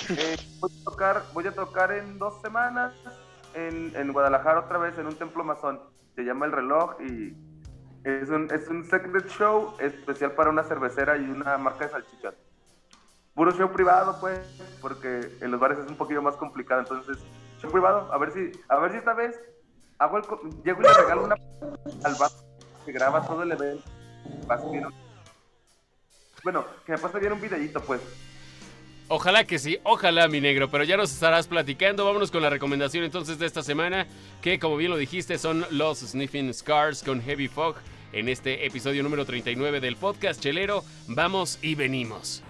[0.09, 2.93] Eh, voy, a tocar, voy a tocar en dos semanas
[3.55, 5.79] en, Guadalajara otra vez en un templo masón.
[6.17, 7.37] Se llama El Reloj y
[8.03, 12.35] es un, es un secret show especial para una cervecera y una marca de salchichas.
[13.33, 14.41] Puro show privado, pues,
[14.81, 16.81] porque en los bares es un poquito más complicado.
[16.81, 17.19] Entonces,
[17.63, 19.39] show privado, a ver si, a ver si esta vez
[19.99, 20.25] hago el,
[20.65, 21.37] llego y le regalo una
[22.03, 22.31] al bar
[22.85, 23.89] que graba todo el evento.
[26.45, 28.01] Bueno, que me pase bien un videito, pues.
[29.09, 32.05] Ojalá que sí, ojalá mi negro, pero ya nos estarás platicando.
[32.05, 34.07] Vámonos con la recomendación entonces de esta semana,
[34.41, 37.77] que como bien lo dijiste son los Sniffing Scars con Heavy Fog
[38.13, 40.85] en este episodio número 39 del podcast Chelero.
[41.09, 42.44] Vamos y venimos.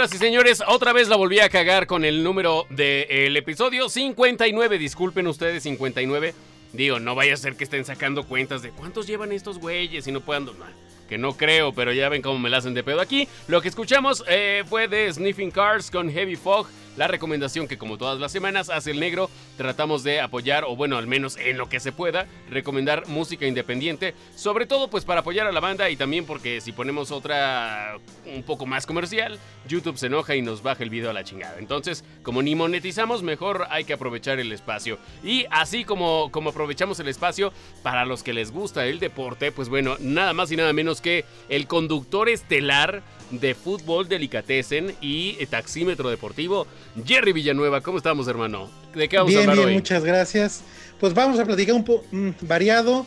[0.00, 4.78] Y señores, otra vez la volví a cagar con el número del episodio 59.
[4.78, 6.32] Disculpen ustedes, 59.
[6.72, 10.12] Digo, no vaya a ser que estén sacando cuentas de cuántos llevan estos güeyes y
[10.12, 10.48] no puedan...
[11.06, 13.28] que no creo, pero ya ven cómo me la hacen de pedo aquí.
[13.46, 17.98] Lo que escuchamos eh, fue de Sniffing Cars con Heavy Fog la recomendación que como
[17.98, 21.68] todas las semanas hace el negro, tratamos de apoyar, o bueno, al menos en lo
[21.68, 25.96] que se pueda, recomendar música independiente, sobre todo pues para apoyar a la banda y
[25.96, 30.82] también porque si ponemos otra un poco más comercial, YouTube se enoja y nos baja
[30.82, 31.58] el video a la chingada.
[31.58, 34.98] Entonces, como ni monetizamos, mejor hay que aprovechar el espacio.
[35.22, 39.68] Y así como, como aprovechamos el espacio, para los que les gusta el deporte, pues
[39.68, 46.10] bueno, nada más y nada menos que el conductor estelar de fútbol delicatessen y taxímetro
[46.10, 46.66] deportivo,
[47.04, 47.80] Jerry Villanueva.
[47.80, 48.70] ¿Cómo estamos, hermano?
[48.94, 50.62] ¿De qué vamos a hablar bien, Muchas gracias.
[50.98, 53.06] Pues vamos a platicar un poco mm, variado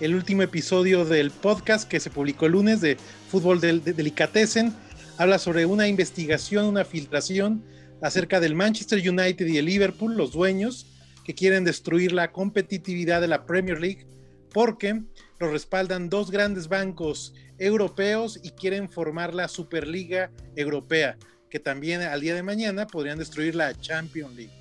[0.00, 2.96] el último episodio del podcast que se publicó el lunes de
[3.30, 4.74] fútbol del delicatessen.
[5.18, 7.64] Habla sobre una investigación, una filtración
[8.02, 10.86] acerca del Manchester United y el Liverpool, los dueños
[11.24, 14.06] que quieren destruir la competitividad de la Premier League
[14.52, 15.02] porque
[15.38, 21.16] lo respaldan dos grandes bancos europeos y quieren formar la Superliga Europea,
[21.50, 24.52] que también al día de mañana podrían destruir la Champions League.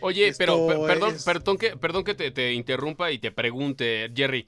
[0.00, 4.46] Oye, pero perdón, perdón que, perdón que te, interrumpa y te pregunte, Jerry.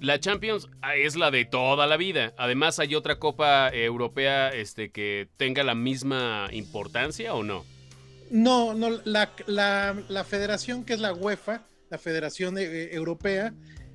[0.00, 2.34] La Champions ah, es la de toda la vida.
[2.36, 7.64] Además, ¿hay otra Copa Europea este, que tenga la misma importancia o no?
[8.30, 13.54] No, no, la, la federación que es la UEFA, la Federación eh, Europea,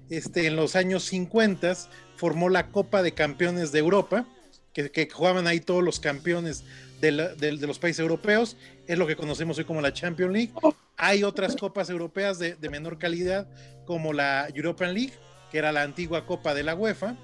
[0.10, 1.76] este, en los años 50
[2.16, 4.26] formó la Copa de Campeones de Europa,
[4.74, 6.64] que, jugaban ahí todos los campeones
[7.02, 8.56] de, los países europeos,
[8.88, 10.52] es lo que conocemos hoy como la Champions League.
[10.98, 13.48] Hay otras copas europeas de, menor calidad,
[13.86, 15.14] como la European League,
[15.52, 17.16] que era la antigua Copa de la UEFA.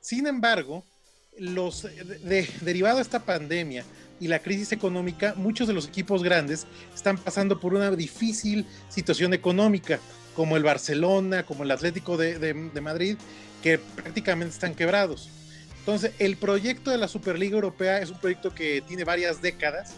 [0.00, 0.84] Sin embargo,
[1.38, 1.86] los,
[2.60, 3.84] derivado de esta pandemia
[4.20, 9.34] y la crisis económica, muchos de los equipos grandes están pasando por una difícil situación
[9.34, 9.98] económica
[10.34, 13.16] como el Barcelona, como el Atlético de, Madrid,
[13.62, 15.28] que prácticamente están quebrados.
[15.78, 19.94] Entonces, el proyecto de la Superliga Europea es un proyecto que tiene varias décadas.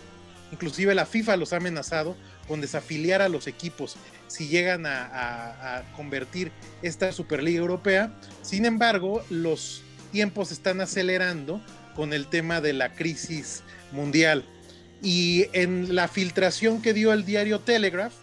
[0.51, 2.17] Inclusive la FIFA los ha amenazado
[2.49, 3.97] con desafiliar a los equipos
[4.29, 6.51] si llegan a, convertir
[6.83, 8.13] esta Superliga Europea.
[8.43, 11.61] Sin embargo, los tiempos están acelerando
[11.95, 14.45] con el tema de la crisis mundial.
[15.03, 18.15] Y en la filtración que dio el diario Telegraph,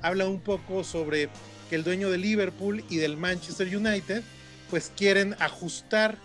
[0.00, 1.28] habla un poco sobre
[1.74, 4.22] el dueño de Liverpool y del Manchester United
[4.70, 6.16] pues quieren ajustar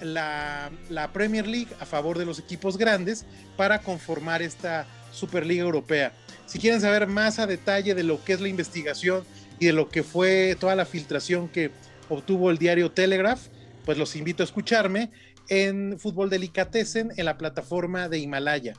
[0.00, 0.70] la,
[1.12, 3.24] Premier League a favor de los equipos grandes
[3.56, 6.12] para conformar esta Superliga Europea.
[6.46, 9.24] Si quieren saber más a detalle de lo que es la investigación
[9.58, 11.70] y de lo que fue toda la filtración que
[12.08, 13.48] obtuvo el diario Telegraph,
[13.84, 15.10] pues los invito a escucharme
[15.48, 18.74] en Fútbol Delicatessen en la plataforma de Himalaya.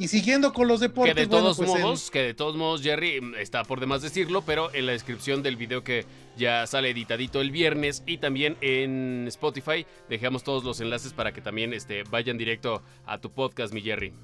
[0.00, 1.14] Y siguiendo con los deportes.
[1.14, 4.72] Que de todos pues, modos, que de todos modos, Jerry, está por demás decirlo, pero
[4.72, 6.06] en la descripción del video que
[6.38, 11.42] ya sale editadito el viernes y también en Spotify, dejamos todos los enlaces para que
[11.42, 14.14] también este, vayan directo a tu podcast, mi Jerry.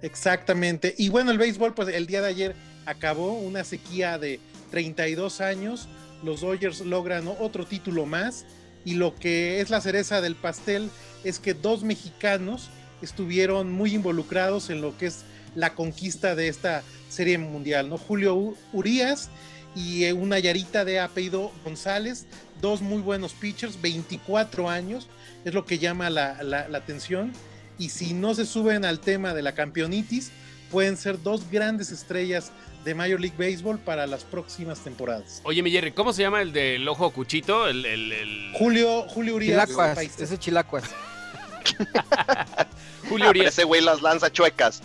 [0.00, 0.94] Exactamente.
[0.96, 4.38] Y bueno, el béisbol, pues el día de ayer acabó una sequía de
[4.70, 5.88] 32 años.
[6.22, 8.46] Los Dodgers logran otro título más.
[8.84, 10.88] Y lo que es la cereza del pastel
[11.24, 12.70] es que dos mexicanos
[13.02, 17.98] estuvieron muy involucrados en lo que es la conquista de esta serie mundial, ¿no?
[17.98, 19.30] Julio Urias
[19.74, 22.26] y eh, una yarita de apellido González,
[22.60, 25.08] dos muy buenos pitchers, 24 años,
[25.44, 27.32] es lo que llama la, la, atención.
[27.78, 30.32] Y si no se suben al tema de la campeonitis,
[30.70, 32.52] pueden ser dos grandes estrellas
[32.84, 35.40] de Major League Baseball para las próximas temporadas.
[35.44, 37.68] Oye, mi Jerry, ¿cómo se llama el del ojo cuchito?
[37.68, 39.68] El, el, Julio, Julio Urias.
[39.68, 40.84] Chilacuas, ese Chilacuas.
[43.10, 43.48] Julio Urias.
[43.52, 44.82] ese güey las lanza chuecas.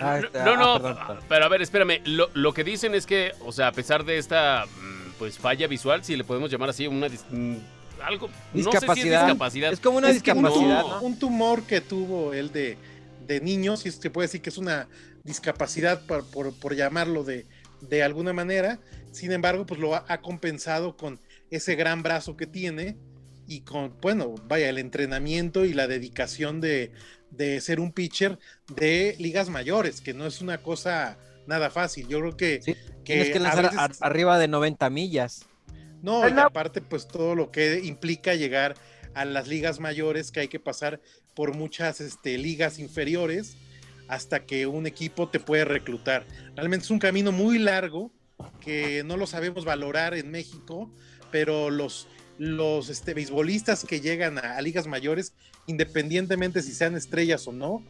[0.00, 2.00] no, no, ah, pero a ver, espérame.
[2.04, 6.04] Lo, que dicen es que, o sea, a pesar de esta mm, pues falla visual,
[6.04, 7.56] si le podemos llamar así, una mm,
[8.02, 9.22] algo discapacidad.
[9.22, 9.72] es discapacidad.
[9.72, 11.02] Es como una discapacidad.
[11.02, 12.78] Un, tumor que tuvo él de,
[13.26, 14.88] de niño, si se puede decir que es una
[15.24, 17.46] discapacidad por, por, llamarlo de,
[17.80, 18.78] de alguna manera.
[19.12, 21.18] Sin embargo, pues lo ha compensado con
[21.50, 22.96] ese gran brazo que tiene
[23.46, 26.92] y con, bueno, vaya, el entrenamiento y la dedicación de,
[27.60, 28.38] ser un pitcher
[28.74, 32.08] de ligas mayores, que no es una cosa nada fácil.
[32.08, 32.60] Yo creo que...
[33.04, 35.46] tienes que lanzar arriba de 90 millas.
[36.02, 38.74] No, y aparte pues todo lo que implica llegar
[39.14, 41.00] a las ligas mayores, que hay que pasar
[41.34, 43.56] por muchas este, ligas inferiores
[44.08, 46.26] hasta que un equipo te puede reclutar.
[46.54, 48.12] Realmente es un camino muy largo
[48.60, 50.90] que no lo sabemos valorar en México,
[51.30, 55.34] pero los, los este, beisbolistas que llegan a, ligas mayores,
[55.66, 57.82] independientemente si sean estrellas o no,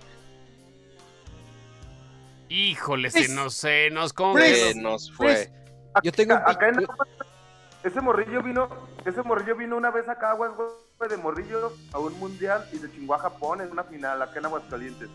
[2.48, 5.50] Híjole, se nos, se nos, se nos fue.
[6.04, 6.86] Yo tengo acá en
[7.82, 8.68] ese morrillo vino,
[9.04, 10.50] ese morrillo vino una vez acá, güey,
[11.08, 14.46] de morrillo a un mundial y se chingó a Japón en una final acá en
[14.46, 15.08] Aguascalientes.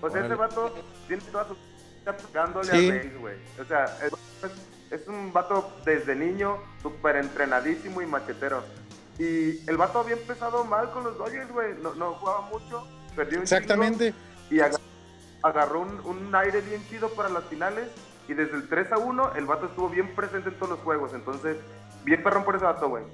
[0.00, 0.74] Pues ese vato
[1.06, 1.56] tiene toda su
[2.32, 2.90] dándole sí.
[2.90, 3.36] al güey.
[3.60, 4.12] O sea, es,
[4.90, 8.64] es, un vato desde niño, súper entrenadísimo y machetero.
[9.18, 11.74] Y el vato había empezado mal con los Dodgers, güey.
[11.82, 14.14] No, no, jugaba mucho, perdió un Exactamente.
[14.50, 14.60] y
[15.42, 17.88] agarró, un, un, aire bien chido para las finales.
[18.28, 21.12] Y desde el 3 a 1, el vato estuvo bien presente en todos los juegos.
[21.14, 21.56] Entonces,
[22.04, 23.04] bien perrón por ese vato, güey.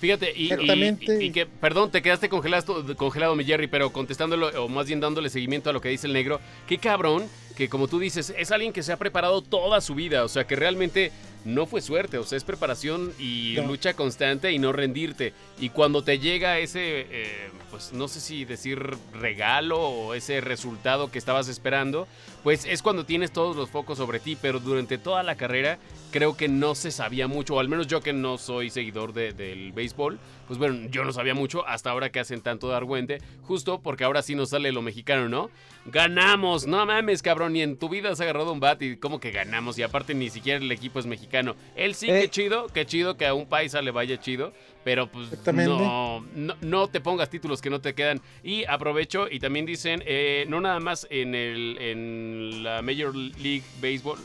[0.00, 4.86] Fíjate, y, y, que, perdón, te quedaste congelado, congelado, mi Jerry, pero contestándolo, o más
[4.86, 8.34] bien dándole seguimiento a lo que dice el negro, qué cabrón que como tú dices,
[8.36, 11.12] es alguien que se ha preparado toda su vida, o sea, que realmente
[11.44, 15.32] no fue suerte, o sea, es preparación y lucha constante y no rendirte.
[15.58, 21.10] Y cuando te llega ese, eh, pues no sé si decir regalo o ese resultado
[21.10, 22.06] que estabas esperando,
[22.42, 25.78] pues es cuando tienes todos los focos sobre ti, pero durante toda la carrera
[26.10, 29.72] creo que no se sabía mucho, o al menos yo que no soy seguidor del
[29.72, 33.80] béisbol, pues bueno, yo no sabía mucho hasta ahora que hacen tanto de argüente, justo
[33.80, 35.50] porque ahora sí nos sale lo mexicano, ¿no?
[35.86, 39.30] Ganamos, no mames, cabrón, ni en tu vida has agarrado un bat y como que
[39.30, 41.56] ganamos, y aparte ni siquiera el equipo es mexicano.
[41.74, 42.28] Él sí, qué eh.
[42.28, 44.52] chido, qué chido que a un paisa le vaya chido,
[44.84, 46.24] pero pues no,
[46.60, 48.20] no, te pongas títulos que no te quedan.
[48.42, 53.64] Y aprovecho, y también dicen, eh, no nada más en, el, en la Major League
[53.80, 54.18] Baseball,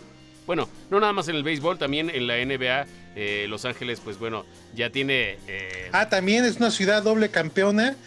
[0.47, 2.87] bueno, no nada más en el béisbol, también en la NBA,
[3.17, 5.37] eh, Los Ángeles, pues bueno, ya tiene...
[5.45, 7.97] Eh, ah, también es una ciudad doble campeona.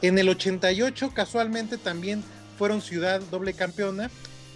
[0.00, 2.24] En el 88 casualmente también
[2.58, 4.10] fueron ciudad doble campeona.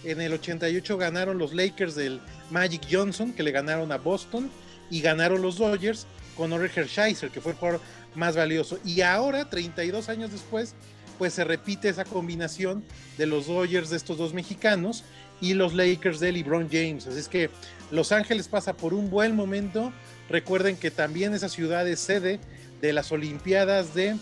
[0.05, 4.51] En el 88 ganaron los Lakers del Magic Johnson, que le ganaron a Boston,
[4.91, 6.07] y ganaron los Dodgers
[6.39, 7.83] con Orel Hershiser, que fue el jugador
[8.15, 8.79] más valioso.
[8.87, 10.75] Y ahora, 32 años después,
[11.19, 12.83] pues se repite esa combinación
[13.19, 15.05] de los Dodgers de estos dos mexicanos
[15.41, 17.07] y los Lakers de LeBron James.
[17.07, 17.49] Así es que
[17.91, 19.93] Los Ángeles pasa por un buen momento.
[20.29, 22.41] Recuerden que también esa ciudad es sede
[22.81, 24.17] de las Olimpiadas de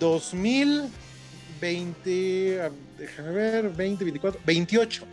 [0.00, 5.04] 2020, ah, déjame ver, 20, 24, 28.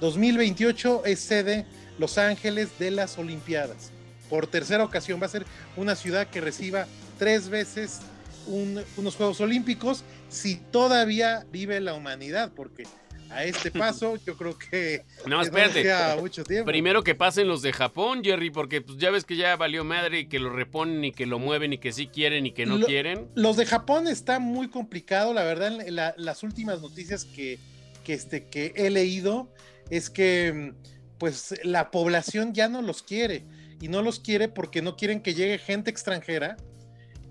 [0.00, 1.66] 2028 es sede
[1.98, 3.90] Los Ángeles de las Olimpiadas.
[4.28, 5.44] Por tercera ocasión va a ser
[5.76, 6.86] una ciudad que reciba
[7.18, 8.00] tres veces
[8.46, 12.84] unos Juegos Olímpicos si todavía vive la humanidad, porque
[13.32, 15.84] a este paso, yo creo que no, espérate.
[16.20, 16.66] mucho tiempo.
[16.66, 20.20] Primero que pasen los de Japón, Jerry, porque pues, ya ves que ya valió madre
[20.20, 22.80] y que lo reponen y que lo mueven y que sí quieren y que no
[22.80, 23.28] quieren.
[23.34, 25.72] Los de Japón está muy complicado, la verdad,
[26.16, 27.58] las últimas noticias que,
[28.04, 29.52] que, este, que he leído
[29.90, 30.72] es que
[31.18, 33.44] pues la población ya no los quiere
[33.80, 36.56] y no los quiere porque no quieren que llegue gente extranjera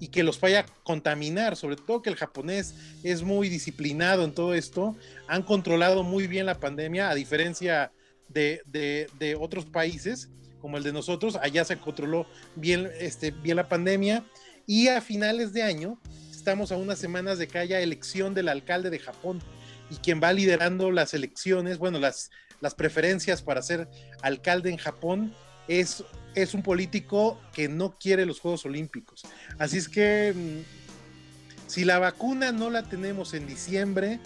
[0.01, 2.73] y que los vaya a contaminar, sobre todo que el japonés
[3.03, 4.97] es muy disciplinado en todo esto,
[5.27, 7.91] han controlado muy bien la pandemia, a diferencia
[8.27, 10.29] de, de, otros países
[10.59, 12.25] como el de nosotros, allá se controló
[12.55, 14.25] bien, este, bien la pandemia
[14.65, 18.89] y a finales de año estamos a unas semanas de que haya elección del alcalde
[18.89, 19.39] de Japón
[19.91, 23.87] y quien va liderando las elecciones, bueno, las, las preferencias para ser
[24.23, 25.35] alcalde en Japón
[25.67, 26.03] es
[26.35, 29.23] es un político que no quiere los Juegos Olímpicos.
[29.59, 34.19] Así es que mm, si la vacuna no la tenemos en diciembre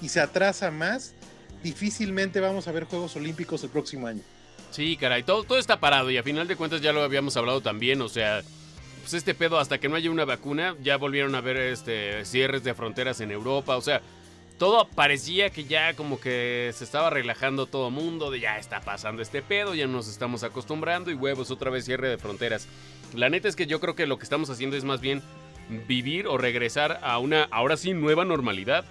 [0.00, 1.14] y se atrasa más,
[1.62, 4.22] difícilmente vamos a ver Juegos Olímpicos el próximo año.
[4.70, 7.60] Sí, caray, todo, todo está parado y a final de cuentas ya lo habíamos hablado
[7.60, 8.42] también, o sea,
[9.00, 12.62] pues este pedo hasta que no haya una vacuna, ya volvieron a ver este cierres
[12.62, 14.00] de fronteras en Europa, o sea,
[14.60, 19.22] todo parecía que ya como que se estaba relajando todo mundo, de ya está pasando
[19.22, 22.68] este pedo, ya nos estamos acostumbrando y huevos, otra vez cierre de fronteras.
[23.14, 25.22] La neta es que yo creo que lo que estamos haciendo es más bien
[25.88, 28.84] vivir o regresar a una, ahora sí, nueva normalidad.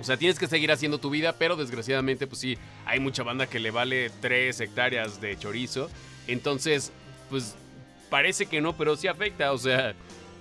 [0.00, 3.46] O sea, tienes que seguir haciendo tu vida, pero desgraciadamente, pues sí, hay mucha banda
[3.46, 5.90] que le vale 3 hectáreas de chorizo.
[6.28, 6.92] Entonces,
[7.28, 7.56] pues
[8.08, 9.52] parece que no, pero sí afecta.
[9.52, 9.94] O sea,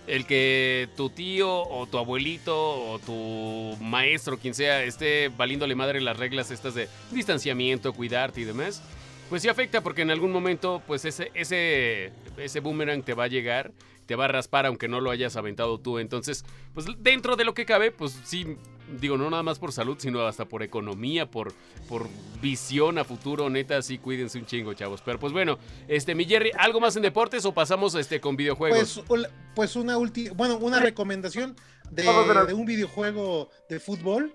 [0.08, 6.02] el que tu tío o tu abuelito o tu maestro, quien sea, esté valiéndole madre
[6.02, 8.82] las reglas estas de distanciamiento, cuidarte y demás,
[9.30, 13.28] pues sí afecta porque en algún momento pues ese, ese, ese boomerang te va a
[13.28, 13.74] llegar,
[14.06, 16.00] te va a raspar aunque no lo hayas aventado tú.
[16.00, 18.58] Entonces, pues dentro de lo que cabe, pues sí
[19.00, 21.54] digo, no nada más por salud, sino hasta por economía, por,
[21.90, 22.08] por
[22.42, 25.02] visión a futuro, neta, sí, cuídense un chingo, chavos.
[25.04, 29.04] Pero pues bueno, este, mi Jerry, ¿algo más en deportes o pasamos este con videojuegos?
[29.08, 31.56] Pues, pues una última, bueno, una recomendación
[31.92, 34.34] de, de, un videojuego de fútbol.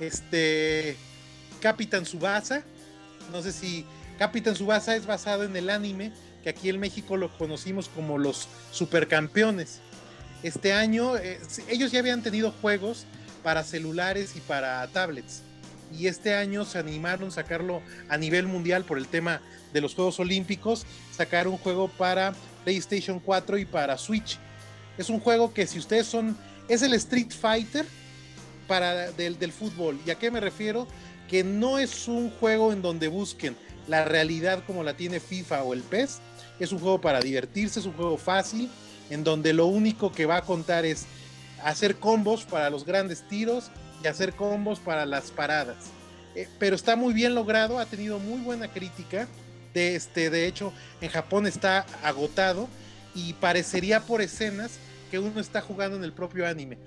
[0.00, 0.96] Este,
[1.60, 2.62] Capitán Subasa.
[3.32, 3.84] No sé si
[4.18, 6.12] Capitán Subasa es basado en el anime,
[6.42, 9.80] que aquí en México lo conocimos como los supercampeones.
[10.42, 13.06] Este año, eh, ellos ya habían tenido juegos
[13.48, 15.40] para celulares y para tablets.
[15.90, 17.80] y este año se animaron a sacarlo
[18.10, 19.40] a nivel mundial por el tema
[19.72, 20.84] de los Juegos Olímpicos,
[21.16, 22.34] sacar un juego para
[22.64, 24.38] PlayStation 4 y para Switch.
[24.98, 26.36] Es un juego que si ustedes son,
[26.68, 27.86] es el Street Fighter
[28.66, 29.98] para del, del fútbol.
[30.04, 30.86] ¿Y a qué me refiero?
[31.26, 35.72] Que no es un juego en donde busquen la realidad como la tiene FIFA o
[35.72, 36.18] el PES.
[36.60, 38.68] Es un juego para divertirse, es un juego fácil,
[39.08, 41.06] en donde lo único que va a contar es
[41.64, 43.70] hacer combos para los grandes tiros
[44.02, 45.76] y hacer combos para las paradas.
[46.34, 49.26] Eh, pero está muy bien logrado, ha tenido muy buena crítica.
[49.74, 52.68] De, este, de hecho, en Japón está agotado
[53.14, 54.78] y parecería por escenas
[55.10, 56.78] que uno está jugando en el propio anime.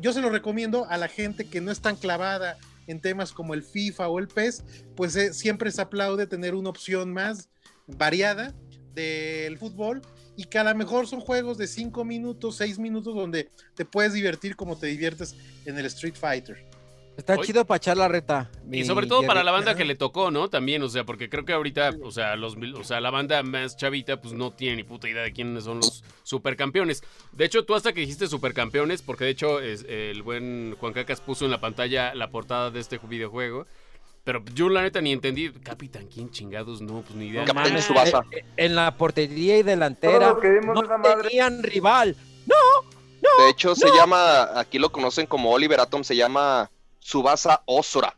[0.00, 3.54] Yo se lo recomiendo a la gente que no es tan clavada en temas como
[3.54, 4.62] el FIFA o el PES,
[4.94, 7.48] pues eh, siempre se aplaude tener una opción más
[7.86, 8.54] variada
[8.94, 10.02] del fútbol
[10.36, 14.12] y que a lo mejor son juegos de 5 minutos, 6 minutos donde te puedes
[14.12, 16.64] divertir como te diviertes en el Street Fighter.
[17.16, 17.46] Está Oye.
[17.46, 18.50] chido para echar la reta.
[18.72, 20.50] Y sobre todo para la banda que le tocó, ¿no?
[20.50, 23.40] También, o sea, porque creo que ahorita, o sea, los, mil- o sea, la banda
[23.44, 27.04] más chavita, pues no tiene ni puta idea de quiénes son los supercampeones.
[27.30, 31.20] De hecho, tú hasta que dijiste supercampeones, porque de hecho es, el buen Juan Cacas
[31.20, 33.68] puso en la pantalla la portada de este videojuego.
[34.24, 35.50] Pero yo la neta ni entendí.
[35.52, 36.80] Capitán, ¿quién chingados?
[36.80, 37.42] No, pues ni idea.
[37.42, 38.24] No Capitán mames, Tsubasa.
[38.32, 41.28] eh, En la portería y delantera Todos que vimos no esa madre.
[41.28, 42.16] tenían rival.
[43.38, 46.70] De hecho, se llama, aquí lo conocen como Oliver Atom, se llama
[47.00, 48.14] Subasa Osora.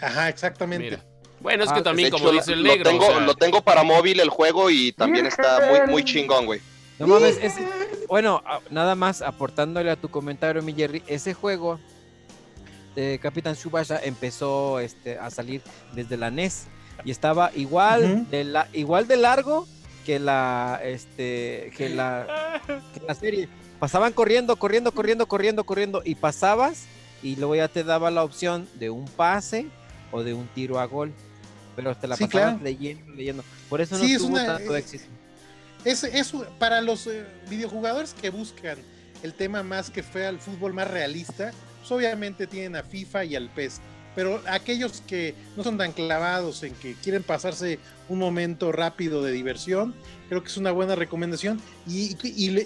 [0.00, 0.84] Ajá, exactamente.
[0.90, 1.04] Mira.
[1.40, 2.90] Bueno, es que Ah, también, como hecho, dice el lo negro.
[2.90, 6.46] tengo, o sea, lo tengo para móvil el juego y también está muy, muy chingón,
[6.46, 6.60] güey.
[6.98, 7.66] No mames, ese-
[8.08, 11.78] bueno, nada más aportándole a tu comentario, mi Jerry, ese juego
[12.94, 15.62] de Capitán Subasa empezó este, a salir
[15.94, 16.64] desde la NES
[17.04, 18.26] y estaba igual, Ujú.
[18.30, 19.66] de la, igual de largo
[20.04, 22.60] que la, este, que la,
[22.94, 23.48] que la serie.
[23.78, 26.86] Pasaban corriendo, corriendo, corriendo, corriendo, corriendo y pasabas
[27.22, 29.66] y luego ya te daba la opción de un pase
[30.10, 31.12] o de un tiro a gol.
[31.76, 32.64] Pero te la Sí, pasabas claro.
[32.64, 33.44] leyendo, leyendo.
[33.68, 35.04] Por eso no Sí, es tuvo una- tanto eh, éxito.
[35.84, 38.78] Es, es para los eh, videojugadores que buscan
[39.22, 41.52] el tema más que fue al fútbol más realista,
[41.88, 43.80] pues obviamente tienen a FIFA y al PES.
[44.14, 47.78] Pero aquellos que no son tan clavados en que quieren pasarse
[48.08, 49.94] un momento rápido de diversión,
[50.28, 51.60] creo que es una buena recomendación.
[51.86, 52.16] Y,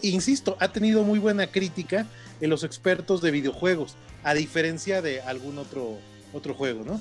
[0.03, 2.07] insisto, ha tenido muy buena crítica
[2.41, 5.99] en los expertos de videojuegos, a diferencia de algún otro,
[6.33, 7.01] otro juego, ¿no?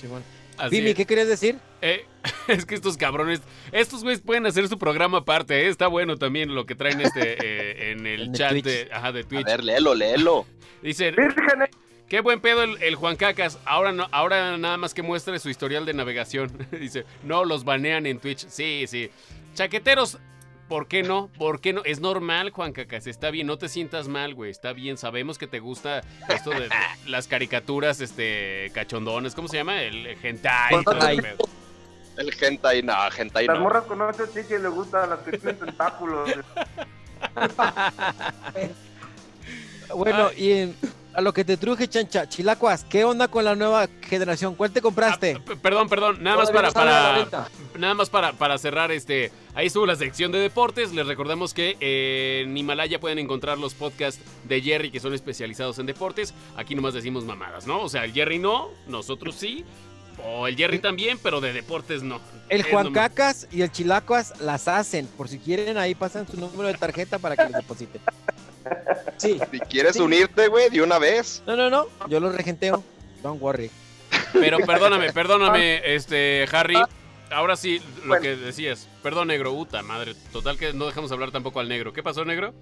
[0.00, 0.22] Simón.
[0.58, 0.96] Así Vimi, es.
[0.96, 1.56] ¿qué querías decir?
[1.82, 2.04] Eh,
[2.48, 3.40] es que estos cabrones,
[3.72, 5.68] estos güeyes pueden hacer su programa aparte, ¿eh?
[5.68, 8.64] está bueno también lo que traen este eh, en el En chat Twitch.
[8.64, 9.44] de, ajá, de A Twitch.
[9.46, 10.46] ver, léelo, léelo.
[10.82, 11.70] Dicen, Vírgenes.
[12.08, 15.48] qué buen pedo el, el Juan Cacas, ahora no, ahora nada más que muestre su
[15.50, 16.50] historial de navegación.
[16.72, 18.46] Dice, no, los banean en Twitch.
[18.48, 19.10] Sí, sí.
[19.54, 20.18] Chaqueteros,
[20.68, 21.28] ¿por qué no?
[21.38, 21.82] ¿Por qué no?
[21.84, 25.46] Es normal, Juan Cacas, está bien, no te sientas mal, güey, está bien, sabemos que
[25.46, 26.68] te gusta esto de,
[27.06, 29.82] las caricaturas, este, cachondones, ¿cómo se llama?
[29.82, 30.74] El hentai.
[32.16, 33.62] El hentai, no, hentai Las no.
[33.62, 36.30] morras con ocho chichis le gustan las que tienen tentáculos.
[39.94, 40.76] Bueno, y en-
[41.18, 44.54] a lo que te truje, chancha, Chilacuas, ¿qué onda con la nueva generación?
[44.54, 45.36] ¿Cuál te compraste?
[45.36, 46.70] Ah, perdón, perdón, nada más para,
[47.76, 51.76] nada más para, para cerrar este, ahí estuvo la sección de deportes, les recordamos que
[51.80, 56.76] eh, en Himalaya pueden encontrar los podcasts de Jerry que son especializados en deportes, aquí
[56.76, 57.80] nomás decimos mamadas, ¿no?
[57.80, 59.64] O sea, el Jerry no, nosotros sí,
[60.24, 62.20] o el Jerry también, pero de deportes no.
[62.48, 65.08] El Juan Cacas y el Chilacuas las hacen.
[65.08, 68.00] Por si quieren, ahí pasan su número de tarjeta para que les depositen.
[69.16, 70.00] Sí, Si quieres Sí.
[70.02, 71.42] unirte, güey, de una vez.
[71.46, 71.86] No, no, no.
[72.08, 72.82] Yo los regenteo.
[73.22, 73.70] Don't worry.
[74.32, 76.76] Pero perdóname, perdóname, este, Harry.
[77.30, 78.22] Ahora sí, lo Bueno.
[78.22, 78.88] que decías.
[79.02, 79.52] Perdón, negro.
[79.52, 80.14] Uta, madre.
[80.32, 81.92] Total que no dejamos hablar tampoco al negro.
[81.92, 82.54] ¿Qué pasó, negro?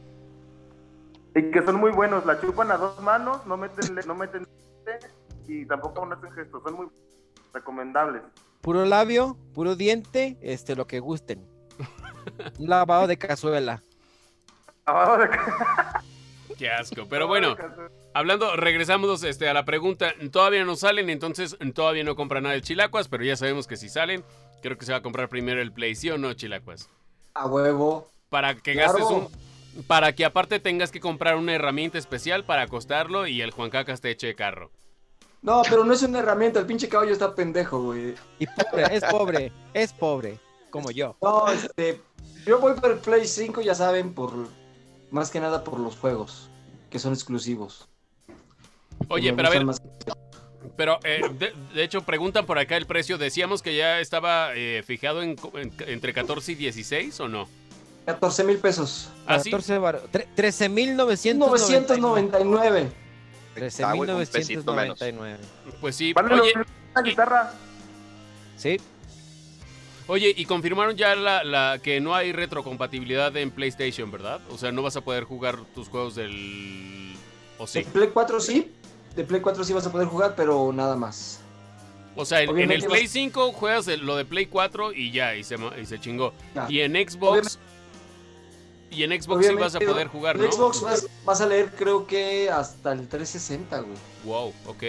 [1.34, 2.24] Y que son muy buenos.
[2.26, 4.47] La chupan a dos manos, no meten, no meten
[5.47, 6.62] y tampoco no hacen gestos.
[6.64, 6.86] Son muy
[7.53, 8.22] recomendables.
[8.62, 11.47] Puro labio, puro diente, este, lo que gusten.
[12.59, 13.82] Un lavado de cazuela.
[14.87, 17.07] De Qué asco.
[17.09, 17.57] Pero bueno,
[18.14, 20.14] hablando, regresamos este, a la pregunta.
[20.30, 23.89] Todavía no salen, entonces todavía no compran nada de Chilacuas, pero ya sabemos que si
[23.89, 24.24] salen,
[24.62, 26.89] creo que se va a comprar primero el Play, ¿sí o no, Chilacuas?
[27.34, 28.09] a huevo.
[28.30, 28.93] Para que Claro.
[28.95, 29.28] gastes un.
[29.87, 34.01] Para que aparte tengas que comprar una herramienta especial para acostarlo y el Juan Cacas
[34.01, 34.70] te eche carro.
[35.43, 38.14] No, pero no es una herramienta, el pinche caballo está pendejo, güey.
[38.39, 40.39] Y pobre, es pobre, es pobre,
[40.70, 41.14] como yo.
[41.20, 42.01] No, este,
[42.47, 44.32] yo voy por el Play 5, ya saben, por
[45.11, 46.48] más que nada por los juegos,
[46.90, 47.88] que son exclusivos.
[49.09, 49.80] Oye, pero a ver, más.
[50.76, 53.18] Pero, eh, de, de hecho, preguntan por acá el precio.
[53.18, 57.48] Decíamos que ya estaba eh, fijado en, en- entre 14 y 16 o no.
[58.04, 59.09] 14 mil pesos.
[59.26, 59.50] ¿Ah, sí?
[59.50, 61.46] 14 bar- tre- 13,999.
[61.46, 62.92] 999.
[63.84, 65.00] Ah, güey, un pesito menos.
[65.00, 65.36] 13.999.
[65.80, 66.12] Pues sí.
[66.12, 66.52] Vale, Oye,
[66.94, 67.52] la guitarra.
[68.57, 68.76] Sí,
[70.09, 74.40] oye, y confirmaron ya la, la- que no hay retrocompatibilidad en PlayStation, ¿verdad?
[74.50, 77.14] O sea, no vas a poder jugar tus juegos del...
[77.59, 77.80] ¿O sí?
[77.80, 78.70] De Play 4 sí,
[79.14, 81.40] de Play 4 sí vas a poder jugar, pero nada más.
[82.14, 85.11] O sea, en, en el Play vas- 5 juegas el- lo de Play 4 y
[85.11, 86.32] ya, y se, y se chingó.
[86.54, 86.66] Ya.
[86.68, 87.59] Y en Xbox...
[88.88, 90.52] Y en Xbox sí vas a poder jugar, en ¿no?
[90.52, 93.96] Xbox vas, vas a leer creo que hasta el 360, güey.
[94.24, 94.82] Wow, ok.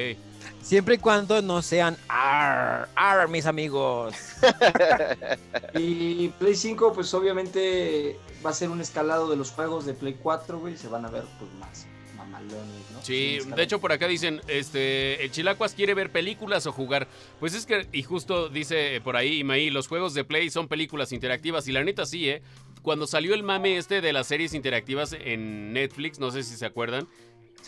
[0.62, 4.16] Siempre y cuando no sean ar, ar, mis amigos.
[5.74, 10.18] Y Play 5, pues obviamente va a ser un escalado de los juegos de Play
[10.22, 10.78] 4, güey.
[10.78, 11.86] Se van a ver pues más
[12.16, 13.02] mamalones, ¿no?
[13.04, 17.08] Sí, de hecho por acá dicen, este, el Chilacuas quiere ver películas o jugar.
[17.40, 21.12] Pues es que, y justo dice por ahí Imaí, los juegos de Play son películas
[21.12, 21.68] interactivas.
[21.68, 22.42] Y la neta sí, ¿eh?
[22.82, 26.66] Cuando salió el mame este de las series interactivas en Netflix, no sé si se
[26.66, 27.08] acuerdan,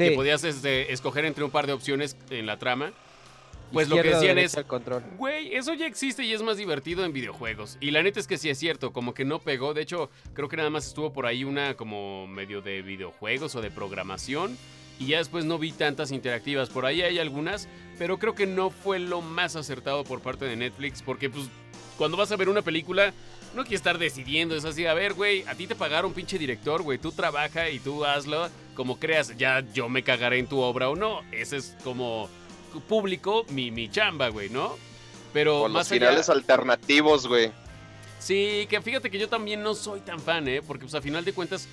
[0.06, 2.94] que podías este, escoger entre un par de opciones en la trama.
[3.72, 5.04] Pues lo que decían es, control.
[5.18, 7.78] Güey, eso ya existe y es más divertido en videojuegos.
[7.80, 9.74] Y la neta es que sí es cierto, como que no pegó.
[9.74, 13.62] De hecho, creo que nada más estuvo por ahí una como medio de videojuegos o
[13.62, 14.58] de programación.
[15.00, 16.70] Y ya después no vi tantas interactivas.
[16.70, 20.56] Por ahí hay algunas, pero creo que no fue lo más acertado por parte de
[20.56, 21.02] Netflix.
[21.02, 21.46] Porque pues
[21.98, 23.14] cuando vas a ver una película,
[23.56, 24.56] no quieres estar decidiendo.
[24.56, 26.98] Es así, a ver, güey, a ti te pagaron pinche director, güey.
[26.98, 29.36] Tú trabaja y tú hazlo como creas.
[29.38, 31.22] Ya yo me cagaré en tu obra o no.
[31.32, 32.30] Ese es como
[32.88, 34.76] público mi, mi chamba, güey, ¿no?
[35.34, 36.00] Pero Con los más allá...
[36.00, 37.52] finales alternativos, güey.
[38.20, 40.62] Sí, que fíjate que yo también no soy tan fan, ¿eh?
[40.66, 41.68] Porque pues a final de cuentas,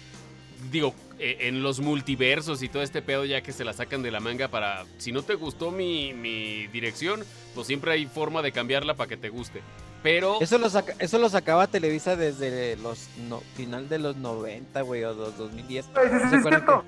[0.71, 4.11] digo, eh, en los multiversos y todo este pedo ya que se la sacan de
[4.11, 4.85] la manga para...
[4.99, 7.25] Si no te gustó mi, mi dirección,
[7.55, 9.61] pues siempre hay forma de cambiarla para que te guste.
[10.07, 10.41] Pero...
[10.41, 15.03] Eso lo, saca- eso lo sacaba Televisa desde los no, final de los 90, güey,
[15.03, 15.87] o los 2010.
[15.93, 16.85] Güey, sí, sí, ¿Se sí, es acuerdan cierto.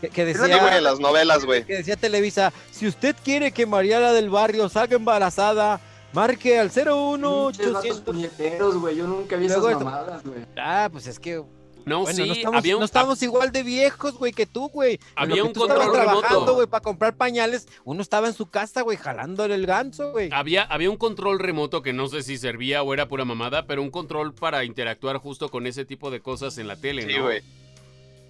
[0.00, 1.64] Que, que Sí, güey, decía, las novelas, güey.
[1.64, 5.80] que decía Televisa, si usted quiere que Mariana del Barrio salga embarazada,
[6.14, 8.00] marque al Pinches vatos 01800.
[8.00, 8.96] puñeteros, güey.
[8.96, 10.40] Yo nunca vi esas mamadas, güey.
[10.56, 11.42] Ah, pues es que
[11.86, 12.80] No, bueno, sí, no estamos, había un...
[12.80, 14.98] no estamos igual de viejos, güey, que tú, güey.
[15.14, 15.92] Había un tú control remoto.
[16.02, 17.68] trabajando, güey, para comprar pañales.
[17.84, 20.28] Uno estaba en su casa, güey, jalándole el ganso, güey.
[20.32, 23.82] Había, había un control remoto que no sé si servía o era pura mamada, pero
[23.82, 27.22] un control para interactuar justo con ese tipo de cosas en la tele, Sí, ¿no?
[27.24, 27.42] güey.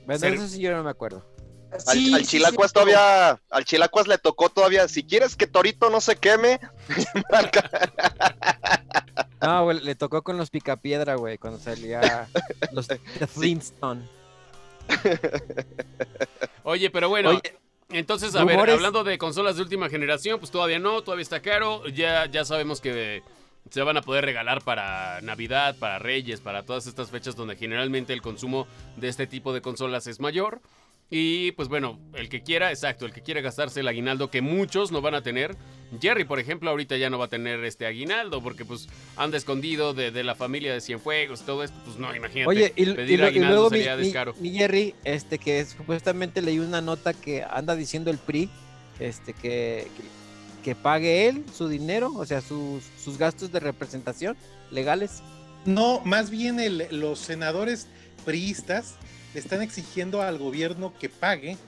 [0.05, 1.25] Bueno, ser- eso sí yo no me acuerdo.
[1.73, 5.47] Al, Sí, al sí, Chilacuas sí, todavía, al Chilacuas le tocó todavía, si quieres que
[5.47, 6.61] Torito no se queme,
[9.41, 12.29] No, güey, le tocó con los picapiedra, güey, cuando salía
[12.73, 14.03] los The Flintstone.
[16.65, 17.59] Oye, pero bueno, Oye,
[17.91, 21.87] Entonces, a ver, hablando de consolas de última generación, pues todavía no, todavía está caro.
[21.89, 23.23] Ya, ya sabemos que
[23.71, 28.13] se van a poder regalar para Navidad, para Reyes, para todas estas fechas donde generalmente
[28.13, 30.61] el consumo de este tipo de consolas es mayor.
[31.09, 34.91] Y pues bueno, el que quiera, exacto, el que quiera gastarse el aguinaldo que muchos
[34.91, 35.57] no van a tener.
[36.01, 39.95] Jerry, por ejemplo, ahorita ya no va a tener este aguinaldo porque pues anda escondido
[39.95, 41.77] de, de la familia de Cienfuegos y todo esto.
[41.85, 42.49] Pues no, imagínate.
[42.49, 44.35] Oye, y, pedir y lo- y aguinaldo luego mi, sería mi- descaro.
[44.41, 48.51] mi Jerry, este, que supuestamente leí una nota que anda diciendo el PRI,
[48.99, 54.37] este, que, que, que pague él su dinero, o sea, sus, sus gastos de representación
[54.73, 55.23] legales.
[55.67, 57.87] No, más bien el- los senadores
[58.25, 58.97] priistas
[59.37, 61.59] le están exigiendo al gobierno que pague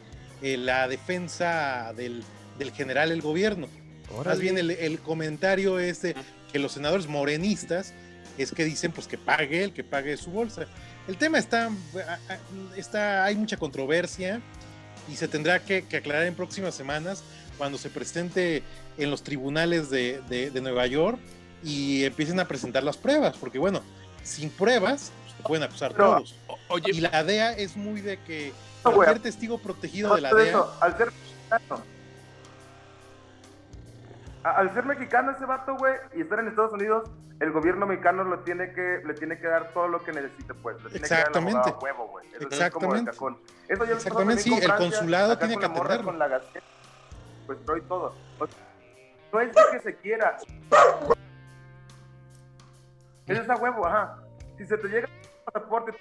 [0.40, 2.24] eh, la defensa del,
[2.58, 3.68] del general el gobierno.
[4.24, 6.14] Más bien el, el comentario es de
[6.50, 7.92] que los senadores morenistas
[8.38, 10.64] es que dicen pues que pague él, que pague su bolsa.
[11.08, 11.68] El tema está,
[12.74, 14.40] está hay mucha controversia
[15.12, 17.22] y se tendrá que, que aclarar en próximas semanas
[17.58, 18.62] cuando se presente
[18.96, 21.18] en los tribunales de, de- de Nueva York
[21.62, 23.82] y empiecen a presentar las pruebas, porque bueno,
[24.24, 26.36] sin pruebas te pueden acusar Pero- todos.
[26.68, 28.52] Oye, Y la DEA es muy de que
[28.84, 31.82] No, testigo protegido de la DEA eso, al ser mexicano.
[34.42, 37.10] Al ser mexicano ese vato, güey, y estar en Estados Unidos,
[37.40, 40.76] el gobierno mexicano lo tiene que, le tiene que dar todo lo que necesite, pues.
[40.82, 41.60] Le tiene Exactamente.
[41.64, 42.26] que dar huevo, güey.
[42.26, 43.10] Eso es como de Exactamente.
[43.68, 46.04] Eso ya lo Exactamente, sí, el consulado tiene con que atenderlo.
[46.04, 46.60] Con la Gaceta,
[47.46, 48.14] pues y todo.
[48.38, 48.56] O sea,
[49.32, 50.36] no es que se quiera.
[53.26, 54.18] Es esa huevo, ajá.
[54.58, 55.92] Si se te llega un pasaporte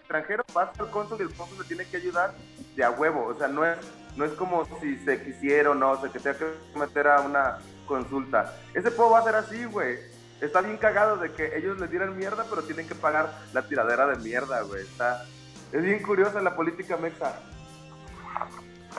[0.00, 2.34] extranjero, vas al cónsul y el cónsul te tiene que ayudar
[2.76, 3.26] de a huevo.
[3.26, 3.78] O sea, no es,
[4.16, 7.22] no es como si se quisiera o no, o sea, que tenga que meter a
[7.22, 8.54] una consulta.
[8.74, 9.98] Ese puedo va a ser así, güey.
[10.42, 14.06] Está bien cagado de que ellos le dieran mierda, pero tienen que pagar la tiradera
[14.06, 14.82] de mierda, güey.
[14.82, 15.24] Está...
[15.72, 17.40] Es bien curiosa la política mexa.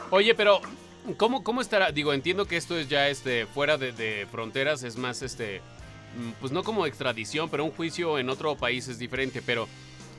[0.10, 0.62] Oye, pero
[1.18, 1.92] ¿cómo, cómo estará?
[1.92, 5.62] Digo, entiendo que esto es ya este fuera de, fronteras, es más este
[6.40, 9.68] pues no como extradición, pero un juicio en otro país es diferente, pero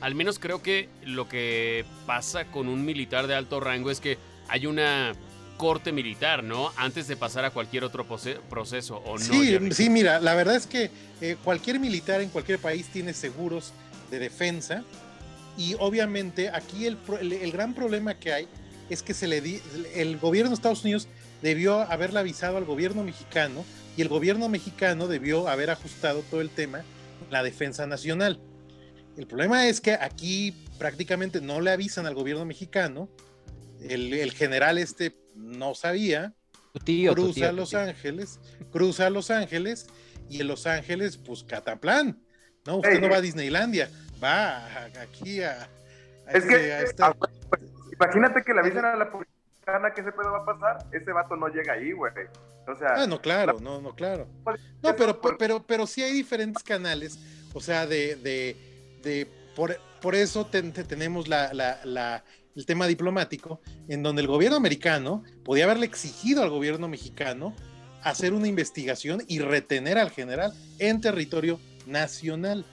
[0.01, 4.17] al menos creo que lo que pasa con un militar de alto rango es que
[4.47, 5.13] hay una
[5.57, 6.71] corte militar, ¿no?
[6.75, 9.23] Antes de pasar a cualquier otro proceso, ¿o no?
[9.23, 10.91] Sí, sí, mira, la verdad es que
[11.21, 13.71] eh, cualquier militar en cualquier país tiene seguros
[14.11, 14.83] de defensa
[15.57, 18.47] y obviamente aquí el, el, gran problema que hay
[18.89, 19.61] es que se le di,
[19.95, 21.07] el gobierno de Estados Unidos
[21.41, 23.63] debió haberle avisado al gobierno mexicano
[23.97, 26.83] y el gobierno mexicano debió haber ajustado todo el tema
[27.29, 28.39] la defensa nacional.
[29.17, 33.09] El problema es que aquí prácticamente no le avisan al gobierno mexicano.
[33.81, 36.33] El, general este no sabía.
[37.13, 38.39] cruza a Los Ángeles,
[38.71, 39.87] cruza a Los Ángeles
[40.29, 42.21] y en Los Ángeles, pues Cataplán.
[42.65, 43.89] No, usted no va a Disneylandia,
[44.21, 45.69] va aquí a.
[46.33, 47.31] es que, ah, pues,
[47.93, 49.34] imagínate que le avisan a la policía
[49.93, 52.13] que ese pedo va a pasar, ese vato no llega ahí, güey.
[52.67, 52.93] O sea.
[52.95, 54.27] Ah, no, claro, no, no, claro.
[54.81, 57.19] No, pero, pero, pero sí hay diferentes canales,
[57.53, 58.55] o sea, de, de,
[59.03, 62.23] de por, por eso tenemos la, la,
[62.55, 67.55] el tema diplomático, en donde el gobierno americano podía haberle exigido al gobierno mexicano
[68.03, 72.65] hacer una investigación y retener al general en territorio nacional.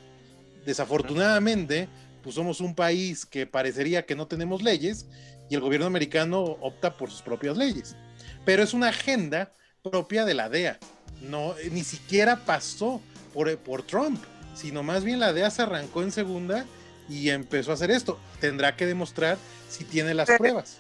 [0.66, 1.88] Desafortunadamente,
[2.22, 5.09] pues somos un país que parecería que no tenemos leyes
[5.53, 7.94] y el gobierno americano opta por sus propias leyes.
[8.46, 10.78] Pero es una agenda propia de la DEA.
[11.20, 13.03] No, ni siquiera pasó
[13.34, 14.18] por, por Trump,
[14.55, 16.64] sino más bien la DEA se arrancó en segunda
[17.07, 18.18] y empezó a hacer esto.
[18.40, 19.36] Tendrá que demostrar
[19.68, 20.78] si tiene las pruebas.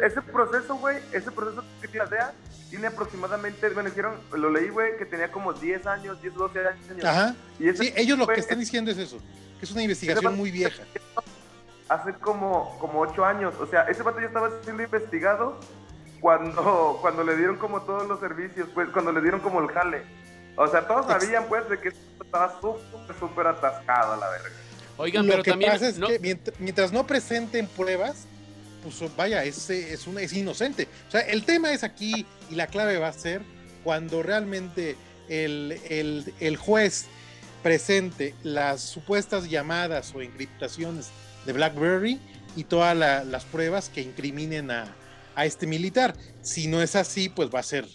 [0.00, 2.34] Ese proceso, güey, ese proceso que tiene la DEA
[2.70, 7.04] tiene aproximadamente, me dijeron, lo leí, güey, que tenía como 10 años, 10, 12 años.
[7.04, 7.34] Ajá.
[7.58, 9.18] Y sí, ellos lo que están diciendo es eso,
[9.58, 10.84] que es una investigación muy vieja
[11.90, 13.54] hace como, como ocho años.
[13.60, 15.58] O sea, ese vato ya estaba siendo investigado
[16.20, 20.02] cuando, cuando le dieron como todos los servicios, pues cuando le dieron como el jale.
[20.56, 24.50] O sea, todos sabían pues de que estaba súper, súper atascado a la verga.
[24.98, 25.72] Oigan, Lo pero que también...
[25.72, 28.26] Pasa es que mientras, no presenten pruebas,
[28.82, 30.86] pues vaya, es, es, un, es inocente.
[31.08, 33.42] O sea, el tema es aquí y la clave va a ser
[33.82, 34.96] cuando realmente
[35.28, 37.06] el, el, el juez
[37.62, 41.10] presente las supuestas llamadas o encriptaciones
[41.46, 42.18] de BlackBerry
[42.56, 44.96] y todas las pruebas que incriminen a,
[45.36, 46.14] este militar.
[46.42, 47.86] Si no es así, pues va a ser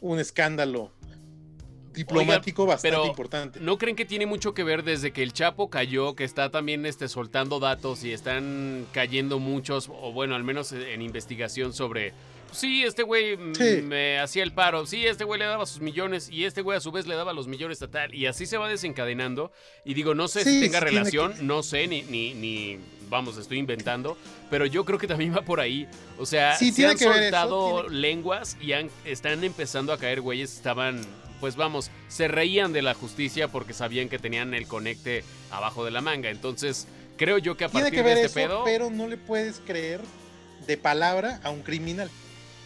[0.00, 0.90] un escándalo
[1.92, 3.60] diplomático bastante importante.
[3.60, 6.86] ¿No creen que tiene mucho que ver desde que el Chapo cayó, que está también
[6.86, 12.14] este, soltando datos y están cayendo muchos, o bueno, al menos en investigación sobre
[12.52, 16.44] sí, este güey me hacía el paro, sí, este güey le daba sus millones y
[16.44, 18.68] este güey a su vez le daba los millones a tal y así se va
[18.68, 19.52] desencadenando
[19.84, 22.78] y digo, no sé si tenga relación, no sé, ni, ni, ni,
[23.08, 24.16] vamos, estoy inventando,
[24.50, 25.88] pero yo creo que también va por ahí,
[26.18, 28.72] o sea, se han soltado lenguas y
[29.04, 31.00] están empezando a caer güeyes, estaban
[31.40, 35.90] pues vamos, se reían de la justicia porque sabían que tenían el conecte abajo de
[35.90, 36.30] la manga.
[36.30, 36.86] Entonces,
[37.16, 38.64] creo yo que a partir de este pedo.
[38.64, 40.00] Pero no le puedes creer
[40.66, 42.10] de palabra a un criminal.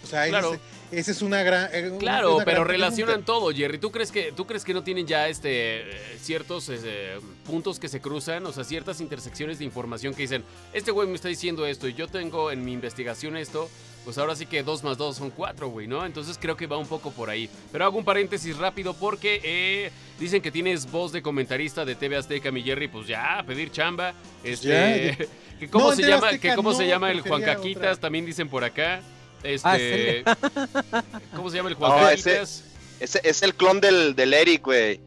[0.02, 0.58] O sea, claro.
[0.90, 1.68] esa es una gran.
[1.72, 3.78] Eh, claro, pero relacionan todo, Jerry.
[3.78, 5.84] ¿Tú crees que, tú crees que no tienen ya este
[6.20, 8.46] ciertos este, puntos que se cruzan?
[8.46, 11.94] O sea, ciertas intersecciones de información que dicen, este güey me está diciendo esto y
[11.94, 13.68] yo tengo en mi investigación esto.
[14.04, 16.06] Pues ahora sí que dos más dos son cuatro, güey, ¿no?
[16.06, 17.50] Entonces creo que va un poco por ahí.
[17.70, 22.16] Pero hago un paréntesis rápido porque eh, dicen que tienes voz de comentarista de TV
[22.16, 22.88] Azteca, mi Jerry.
[22.88, 24.14] Pues ya, pedir chamba.
[24.40, 25.28] Pues este,
[25.70, 28.00] ¿Cómo, se, llama, que cómo se llama el Juan Caquitas?
[28.00, 29.02] También dicen por acá.
[29.42, 30.22] Este.
[30.26, 30.36] Ah,
[31.36, 32.42] ¿Cómo se llama el Juan ese,
[33.00, 35.00] es el clon del, del Eric, güey.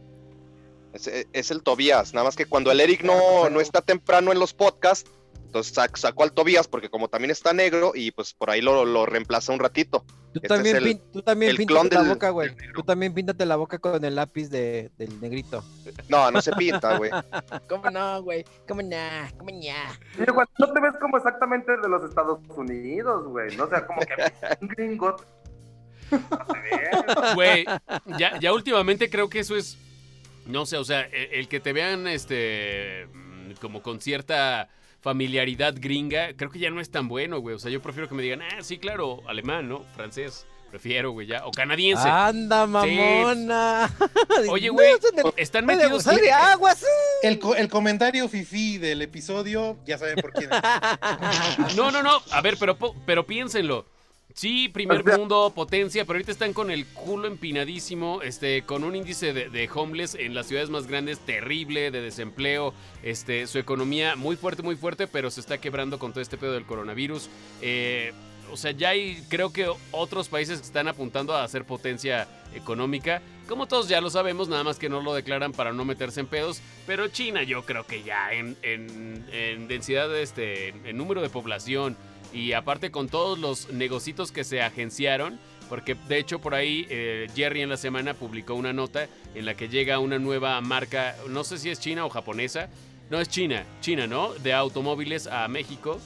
[0.94, 2.14] Es, el Tobías.
[2.14, 5.10] Nada más que cuando el Eric no, no está temprano en los podcasts,
[5.54, 9.06] entonces sacó al Tobías porque como también está negro y pues por ahí lo, lo
[9.06, 10.04] reemplaza un ratito.
[10.34, 12.56] Tú este también, el, tú también píntate la boca, güey.
[12.74, 15.64] Tú también píntate la boca con el lápiz de, del negrito.
[16.10, 17.12] No, no se pinta, güey.
[17.70, 18.44] ¿Cómo no, güey?
[18.68, 18.98] ¿Cómo no?
[19.38, 20.48] ¿Cómo no?
[20.58, 23.56] no te ves como exactamente de los Estados Unidos, güey.
[23.56, 24.16] No o sea, como que
[24.60, 25.16] un gringo.
[27.36, 27.66] Güey,
[28.20, 29.78] ya, ya últimamente creo que eso es.
[30.46, 33.08] No sé, o sea, el, el que te vean este.
[33.62, 34.70] como con cierta
[35.04, 37.56] familiaridad gringa, creo que ya no es tan bueno, güey.
[37.56, 39.84] O sea, yo prefiero que me digan, ah, sí, claro, alemán, ¿no?
[39.96, 40.48] Francés.
[40.70, 41.46] Prefiero, güey, ya.
[41.46, 42.08] O canadiense.
[42.10, 43.94] Anda, mamona.
[44.50, 44.94] Oye, güey,
[45.38, 46.06] están metidos.
[46.06, 46.88] De agua, sí.
[47.22, 51.76] el, el, comentario fifi del episodio, ya saben por quién es.
[51.76, 52.20] No, no, no.
[52.32, 52.76] A ver, pero,
[53.06, 53.86] pero piénsenlo.
[54.34, 59.32] Sí, primer mundo, potencia, pero ahorita están con el culo empinadísimo, este, con un índice
[59.32, 62.74] de, homeless en las ciudades más grandes terrible, de desempleo,
[63.04, 66.54] este, su economía muy fuerte, muy fuerte, pero se está quebrando con todo este pedo
[66.54, 67.30] del coronavirus.
[67.62, 68.12] Eh,
[68.52, 73.22] o sea, ya hay, creo que otros países que están apuntando a hacer potencia económica.
[73.48, 76.28] Como todos ya lo sabemos, nada más que no lo declaran para no meterse en
[76.28, 76.62] pedos.
[76.86, 81.98] Pero China yo creo que ya en, en, en densidad, este, en número de población,
[82.34, 87.28] y aparte con todos los negocios que se agenciaron, porque de hecho por ahí eh,
[87.36, 91.44] Jerry en la semana publicó una nota en la que llega una nueva marca, no
[91.44, 92.70] sé si es china o japonesa,
[93.10, 94.34] no es China, China, ¿no?
[94.34, 96.00] De automóviles a México.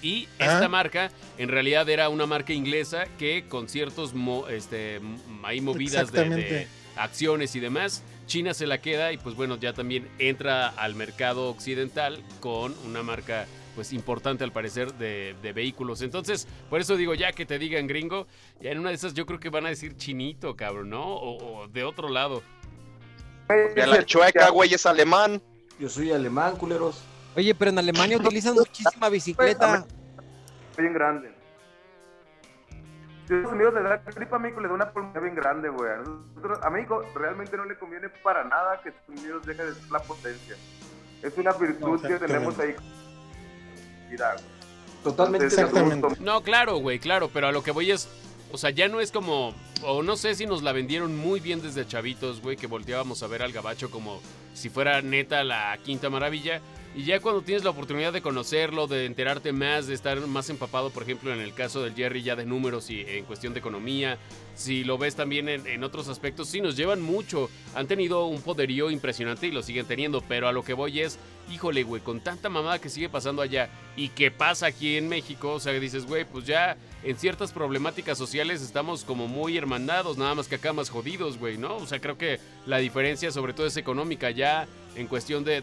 [0.00, 4.12] Y esta marca en realidad era una marca inglesa que con ciertos
[4.50, 5.00] este,
[5.44, 10.08] hay movidas de, acciones y demás, China se la queda y pues bueno, ya también
[10.18, 16.02] entra al mercado occidental con una marca pues importante al parecer de, vehículos.
[16.02, 18.26] Entonces, por eso digo, ya que te digan gringo,
[18.60, 21.04] ya en una de esas yo creo que van a decir chinito, cabrón, ¿no?
[21.04, 22.42] O, de otro lado.
[23.76, 25.42] Ya la chueca, güey, es alemán.
[25.78, 27.02] Yo soy alemán, culeros.
[27.36, 29.86] Oye, pero en Alemania utilizan muchísima bicicleta.
[30.76, 31.32] Bien grande.
[33.26, 35.90] Si Estados Unidos le da gripa a México, le da una pulmonía bien grande, güey.
[36.62, 40.00] A México realmente no le conviene para nada que Estados Unidos deje de ser la
[40.00, 40.56] potencia.
[41.22, 42.74] Es una virtud que tenemos ahí
[45.02, 45.48] Totalmente.
[46.20, 48.08] No, claro, güey, claro, pero a lo que voy es,
[48.52, 51.60] o sea, ya no es como, o no sé si nos la vendieron muy bien
[51.60, 54.20] desde chavitos, güey, que volteábamos a ver al gabacho como
[54.54, 56.60] si fuera neta la quinta maravilla.
[56.94, 60.90] Y ya cuando tienes la oportunidad de conocerlo, de enterarte más, de estar más empapado,
[60.90, 64.18] por ejemplo, en el caso del Jerry ya de números y en cuestión de economía,
[64.54, 67.48] si lo ves también en, otros aspectos, sí nos llevan mucho.
[67.74, 71.18] Han tenido un poderío impresionante y lo siguen teniendo, pero a lo que voy es,
[71.50, 75.52] híjole, güey, con tanta mamada que sigue pasando allá y que pasa aquí en México,
[75.52, 80.34] o sea, dices, güey, pues ya en ciertas problemáticas sociales estamos como muy hermandados, nada
[80.34, 81.76] más que acá más jodidos, güey, ¿no?
[81.76, 85.62] O sea, creo que la diferencia sobre todo es económica, ya en cuestión de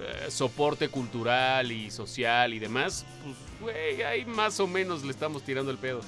[0.00, 5.42] eh, soporte cultural y social y demás, pues, güey, ahí más o menos le estamos
[5.42, 6.00] tirando el pedo.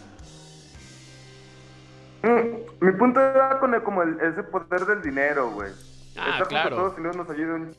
[2.22, 5.72] Mm, mi punto era con el, como el, ese poder del dinero, güey.
[6.16, 6.76] Ah, claro.
[6.76, 7.74] Todos Unidos nos ayuda un,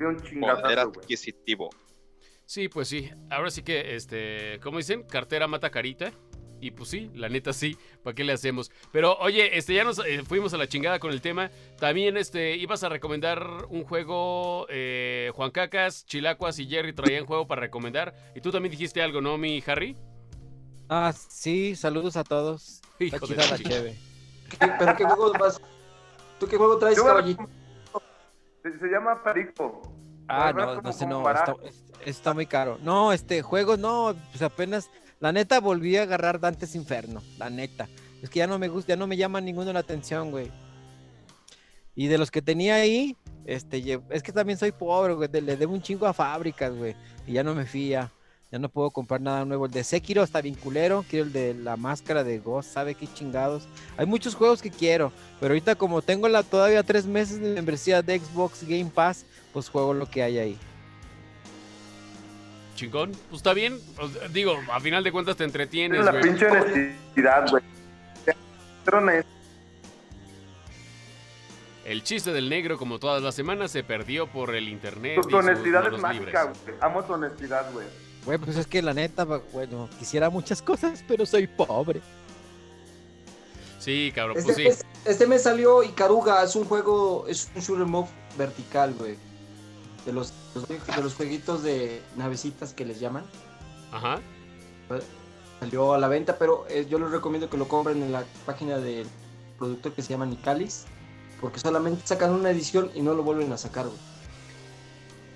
[0.00, 1.70] un Poder adquisitivo.
[2.46, 3.10] Sí, pues sí.
[3.30, 5.02] Ahora sí que, este, ¿cómo dicen?
[5.02, 6.12] Cartera mata carita.
[6.60, 8.70] Y pues sí, la neta sí, ¿para qué le hacemos?
[8.92, 11.50] Pero oye, este ya nos eh, fuimos a la chingada con el tema.
[11.78, 17.46] También este ibas a recomendar un juego eh, Juan Cacas, Chilacuas y Jerry traían juego
[17.46, 19.96] para recomendar y tú también dijiste algo, ¿no, mi Harry?
[20.88, 22.80] Ah, sí, saludos a todos.
[22.98, 23.98] Hijo de la cheve.
[24.58, 25.60] ¿Pero qué juego vas?
[26.38, 27.48] ¿Tú qué juego traes, caballito?
[28.62, 29.82] Se, llama Perico.
[30.28, 31.54] Ah, no, no sé, no, está,
[32.04, 32.78] está, muy caro.
[32.82, 34.90] No, este juego, no, pues apenas
[35.24, 37.88] la neta volví a agarrar Dantes Inferno, la neta.
[38.20, 40.52] Es que ya no me gusta, ya no me llama ninguno la atención, güey.
[41.94, 43.16] Y de los que tenía ahí,
[43.46, 46.94] este, es que también soy pobre, güey, le debo un chingo a fábricas, güey.
[47.26, 48.12] Y ya no me fía,
[48.52, 49.64] ya no puedo comprar nada nuevo.
[49.64, 53.66] El de Sekiro está vinculero, quiero el de la máscara de Ghost, sabe qué chingados.
[53.96, 55.10] Hay muchos juegos que quiero,
[55.40, 59.70] pero ahorita como tengo la todavía tres meses de membresía de Xbox Game Pass, pues
[59.70, 60.58] juego lo que hay ahí
[62.74, 63.12] chingón.
[63.30, 63.80] Pues está bien.
[64.32, 67.62] Digo, a final de cuentas te entretienes, La pinche honestidad, güey.
[71.84, 75.20] El chiste del negro, como todas las semanas, se perdió por el internet.
[75.28, 76.76] Tu, honestidad es mágica, güey.
[76.80, 77.86] Amo tu honestidad, güey.
[78.24, 82.00] Güey, pues es que la neta, bueno, quisiera muchas cosas, pero soy pobre.
[83.78, 84.66] Sí, cabrón, este, pues sí.
[84.66, 88.08] Este, este mes salió Icaruga, es un juego, es un shooter move
[88.38, 89.16] vertical, güey
[90.04, 93.24] de los, de los jueguitos de navecitas que les llaman.
[93.92, 94.20] Ajá.
[95.60, 98.78] Salió a la venta, pero eh, yo les recomiendo que lo compren en la página
[98.78, 99.06] del
[99.58, 100.84] productor que se llama Nicalis,
[101.40, 103.86] porque solamente sacan una edición y no lo vuelven a sacar,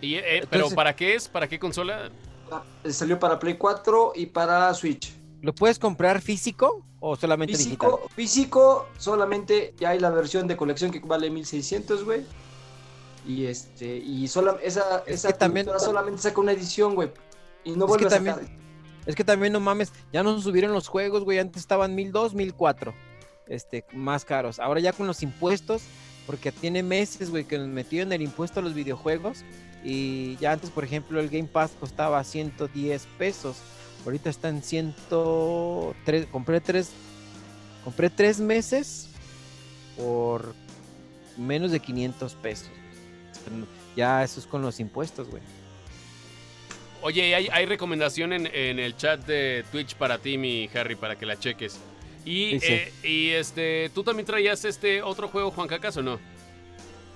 [0.01, 1.29] ¿Y, eh, ¿Pero para qué es?
[1.29, 2.11] ¿Para qué consola?
[2.53, 5.13] Ah, salió para Play 4 y para Switch.
[5.43, 8.11] ¿Lo puedes comprar físico o solamente físico, digital?
[8.15, 12.25] Físico, solamente ya hay la versión de colección que vale 1600, güey.
[13.27, 17.11] Y este, y sola, esa, esa también, solamente saca una edición, güey.
[17.65, 18.41] Y no vuelve a sacar.
[19.07, 21.39] Es que también no mames, ya no subieron los juegos, güey.
[21.39, 22.95] Antes estaban 1002, 1004.
[23.47, 24.59] Este, más caros.
[24.59, 25.83] Ahora ya con los impuestos,
[26.27, 29.45] porque tiene meses, güey, que nos metieron el impuesto a los videojuegos.
[29.83, 33.57] Y ya antes, por ejemplo, el Game Pass costaba 110 pesos.
[34.05, 36.27] Ahorita está en 103.
[36.27, 36.91] Compré tres.
[37.85, 39.09] Compré tres meses
[39.97, 40.55] por
[41.39, 42.69] menos de 500 pesos.
[43.97, 45.43] Ya eso es con los impuestos, güey.
[47.01, 51.39] Oye, hay, recomendación en, el chat de Twitch para ti, mi Harry, para que la
[51.39, 51.79] cheques.
[52.25, 56.19] Y, eh, y este, ¿tú también traías este otro juego, Juan Cacas, o no?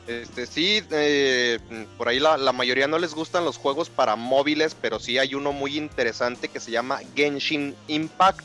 [0.07, 1.59] Este, sí, eh,
[1.99, 5.35] por ahí la, la, mayoría no les gustan los juegos para móviles, pero sí hay
[5.35, 8.41] uno muy interesante que se llama Genshin Impact.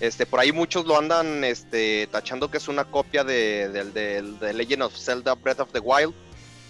[0.00, 4.82] Este, por ahí muchos lo andan este, tachando que es una copia de, de Legend
[4.82, 6.14] of Zelda Breath of the Wild.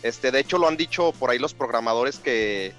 [0.03, 2.73] Este, de hecho, lo han dicho por ahí los programadores que,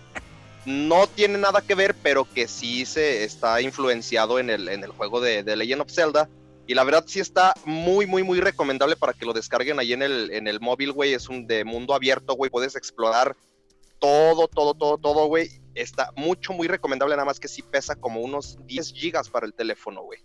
[0.65, 4.91] no tiene nada que ver, pero que sí se está influenciado en el, en el
[4.91, 6.29] juego de, de Legend of Zelda.
[6.67, 10.03] Y la verdad sí está muy, muy, muy recomendable para que lo descarguen ahí en
[10.03, 11.13] el, en el móvil, güey.
[11.13, 12.51] Es un de mundo abierto, güey.
[12.51, 13.35] Puedes explorar
[13.97, 15.49] todo, todo, todo, todo, güey.
[15.73, 19.53] Está mucho, muy recomendable, nada más que sí pesa como unos 10 gigas para el
[19.53, 20.19] teléfono, güey.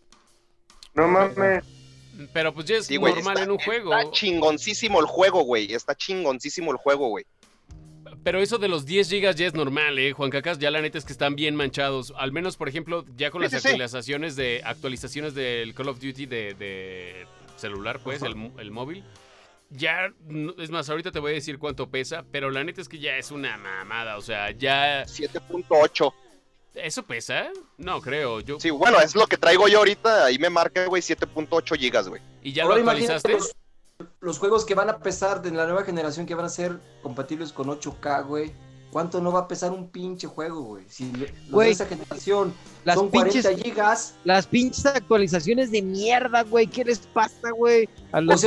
[0.92, 1.64] No mames.
[2.32, 3.94] Pero pues ya es normal en un juego.
[3.94, 5.72] Está chingoncísimo el juego, güey.
[5.72, 7.24] Está chingoncísimo el juego, güey.
[8.22, 10.12] Pero eso de los 10 gigas ya es normal, ¿eh?
[10.12, 12.12] Juan Cacas, ya la neta es que están bien manchados.
[12.16, 17.26] Al menos, por ejemplo, ya con las actualizaciones de actualizaciones del Call of Duty de,
[17.56, 19.04] celular, pues, el, el, móvil.
[19.70, 20.12] Ya,
[20.58, 23.16] es más, ahorita te voy a decir cuánto pesa, pero la neta es que ya
[23.16, 25.04] es una mamada, o sea, ya...
[25.04, 26.12] 7.8.
[26.74, 27.48] ¿Eso pesa?
[27.78, 28.40] No, creo.
[28.40, 28.58] Yo...
[28.58, 30.26] Sí, bueno, es lo que traigo yo ahorita.
[30.26, 32.20] Ahí me marca, güey, 7.8 gigas, güey.
[32.42, 33.38] ¿Y ya lo actualizaste?
[34.20, 37.52] los juegos que van a pesar de la nueva generación que van a ser compatibles
[37.52, 38.52] con 8K, güey.
[38.90, 40.84] ¿Cuánto no va a pesar un pinche juego, güey?
[40.88, 41.32] Si de
[41.68, 42.54] esa generación
[42.84, 44.14] las son pinches, 40 gigas.
[44.22, 46.68] Las pinches actualizaciones de mierda, güey.
[46.68, 47.88] ¿Qué les pasa, güey?
[48.12, 48.44] A los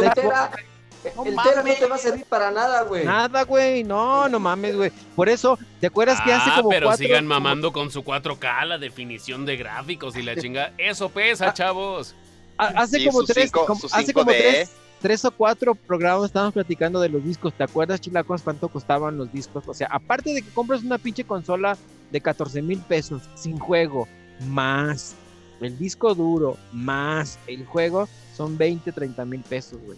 [1.15, 3.05] pues el tera no te va a servir para nada, güey.
[3.05, 3.83] Nada, güey.
[3.83, 4.91] No, no mames, güey.
[5.15, 8.77] Por eso, ¿te acuerdas que hace ah, como pero sigan mamando con su 4K, la
[8.77, 10.73] definición de gráficos y la chinga.
[10.77, 12.15] Eso pesa, ah, chavos.
[12.57, 13.51] Hace como tres,
[13.91, 17.53] hace como tres tres o cuatro programas estábamos platicando de los discos.
[17.53, 19.63] ¿Te acuerdas, Chilacos, cuánto costaban los discos?
[19.67, 21.77] O sea, aparte de que compras una pinche consola
[22.11, 24.07] de 14 mil pesos sin juego,
[24.47, 25.15] más
[25.61, 29.97] el disco duro, más el juego, son 20, 30 mil pesos, güey.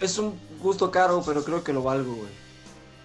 [0.00, 2.46] Es un gusto caro, pero creo que lo valgo, güey.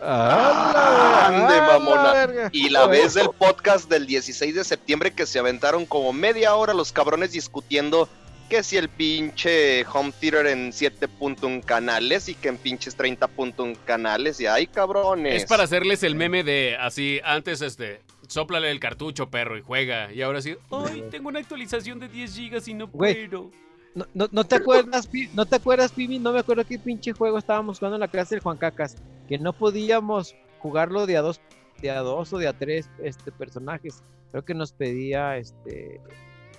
[0.01, 2.49] ¡Ande, mamona!
[2.51, 6.73] Y la vez del podcast del 16 de septiembre que se aventaron como media hora
[6.73, 8.09] los cabrones discutiendo
[8.49, 14.41] que si el pinche home theater en 7.1 canales y que en pinches 30.1 canales
[14.41, 15.43] y ay cabrones.
[15.43, 20.11] Es para hacerles el meme de así, antes este, sóplale el cartucho perro y juega
[20.11, 23.51] y ahora sí, ay, tengo una actualización de 10 gigas y no puedo.
[23.93, 27.79] No, no, te acuerdas, no te acuerdas, Pibi, no me acuerdo qué pinche juego estábamos
[27.79, 28.95] jugando en la clase del Juan Cacas,
[29.27, 31.41] que no podíamos jugarlo de a dos,
[31.81, 34.01] de a dos o de a tres este, personajes.
[34.31, 35.99] Creo que nos pedía este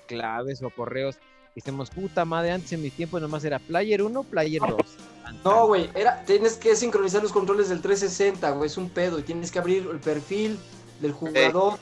[0.07, 1.18] claves o correos
[1.55, 4.80] Dijimos, puta madre, antes en mi tiempo nomás era Player 1, Player 2.
[5.45, 9.18] No, güey, era, tienes que sincronizar los controles del 360, güey, es un pedo.
[9.18, 10.59] Y tienes que abrir el perfil
[11.01, 11.78] del jugador.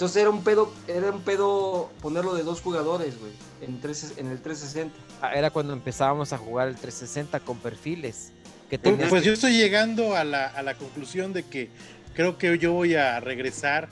[0.00, 3.78] Entonces era un pedo, era un pedo ponerlo de dos jugadores, güey, en,
[4.16, 4.96] en el 360.
[5.20, 8.32] Ah, era cuando empezábamos a jugar el 360 con perfiles.
[8.70, 11.68] Que pues yo estoy llegando a la, a la conclusión de que
[12.14, 13.90] creo que yo voy a regresar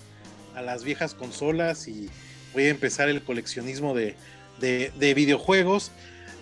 [0.54, 2.08] a las viejas consolas y
[2.54, 4.14] voy a empezar el coleccionismo de,
[5.14, 5.92] videojuegos.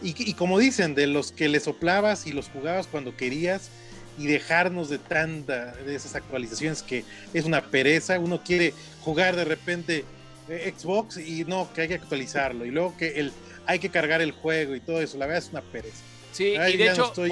[0.01, 3.71] Y, como dicen, de los que le soplabas y los jugabas cuando querías
[4.19, 7.05] y dejarnos de tanta de esas actualizaciones que
[7.35, 8.19] es una pereza.
[8.19, 10.05] Uno quiere jugar de repente
[10.49, 12.65] eh, Xbox y no, que hay que actualizarlo.
[12.65, 13.33] Y luego que el,
[13.67, 15.19] hay que cargar el juego y todo eso.
[15.19, 16.03] La verdad es una pereza.
[16.33, 17.31] Sí, y de hecho, estoy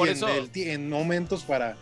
[0.55, 1.77] en, en, momentos para,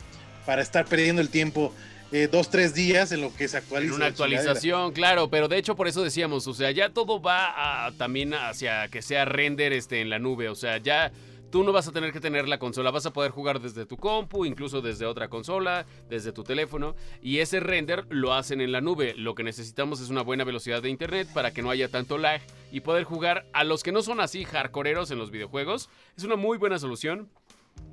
[0.45, 1.73] para estar perdiendo el tiempo
[2.13, 3.95] eh, dos, tres días en lo que se actualiza.
[3.95, 8.35] una actualización, claro, pero de hecho por eso decíamos, o sea, ya todo va también
[8.35, 11.11] hacia que sea render este, en la nube, o sea, ya
[11.53, 13.99] tú no vas a tener que tener la consola, vas a poder jugar desde tu
[13.99, 18.81] compu, incluso desde otra consola, desde tu teléfono, y ese render lo hacen en la
[18.81, 19.15] nube.
[19.19, 22.41] Lo que necesitamos es una buena velocidad de internet para que no haya tanto lag
[22.73, 25.91] y poder jugar a los que no son así hardcoreeros en los videojuegos.
[26.17, 27.29] Es una muy buena solución.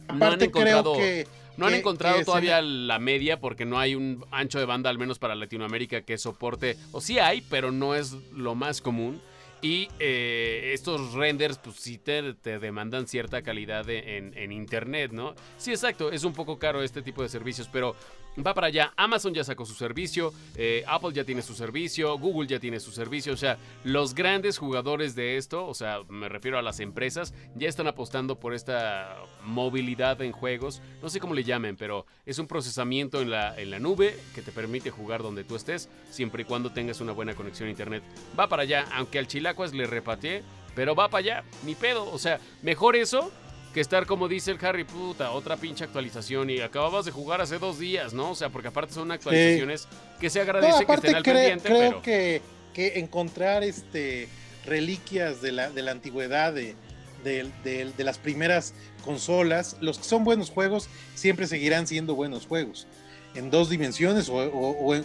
[0.07, 4.65] Aparte, creo que no han encontrado todavía la media porque no hay un ancho de
[4.65, 6.77] banda, al menos para Latinoamérica, que soporte.
[6.93, 9.21] O sí hay, pero no es lo más común.
[9.61, 12.21] Y eh, estos renders, pues sí te,
[12.59, 15.35] demandan cierta calidad en, en, internet, ¿no?
[15.57, 17.95] Sí, exacto, es un poco caro este tipo de servicios, pero
[18.37, 18.93] va para allá.
[18.95, 22.91] Amazon ya sacó su servicio, eh, Apple ya tiene su servicio, Google ya tiene su
[22.91, 23.33] servicio.
[23.33, 27.67] O sea, los grandes jugadores de esto, o sea, me refiero a las empresas, ya
[27.69, 30.81] están apostando por esta movilidad en juegos.
[31.01, 34.41] No sé cómo le llamen, pero es un procesamiento en la, en la nube que
[34.41, 38.03] te permite jugar donde tú estés, siempre y cuando tengas una buena conexión a internet.
[38.39, 40.43] Va para allá, aunque al Chilacuas le repateé,
[40.75, 42.09] pero va para allá, ni pedo.
[42.11, 43.31] O sea, mejor eso
[43.73, 47.59] que estar como dice el Harry, puta, otra pinche actualización y acababas de jugar hace
[47.59, 48.31] dos días, ¿no?
[48.31, 49.87] O sea, porque aparte son actualizaciones
[50.19, 51.69] que se agradece que estén al pendiente.
[51.69, 52.41] Creo que,
[52.73, 54.27] que, encontrar este
[54.65, 56.75] reliquias de la, de la antigüedad de,
[57.23, 62.87] de, las primeras consolas, los que son buenos juegos siempre seguirán siendo buenos juegos
[63.35, 64.95] en dos dimensiones o, o,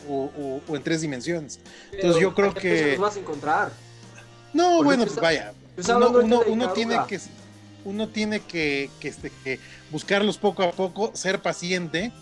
[0.67, 1.61] o, en tres dimensiones.
[1.93, 2.93] Entonces yo creo que...
[2.93, 3.73] Los vas a encontrar.
[4.53, 5.53] No, bueno, pues vaya.
[5.77, 7.19] uno, uno tiene que
[7.85, 9.61] uno tiene que, este, que,
[9.91, 12.13] buscarlos poco a poco, ser paciente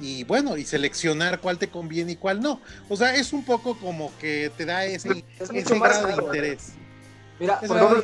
[0.00, 2.60] y bueno, y seleccionar cuál te conviene y cuál no.
[2.88, 6.72] O sea, es un poco como que te da ese, ese grado de interés.
[7.40, 8.02] Mira, por ejemplo,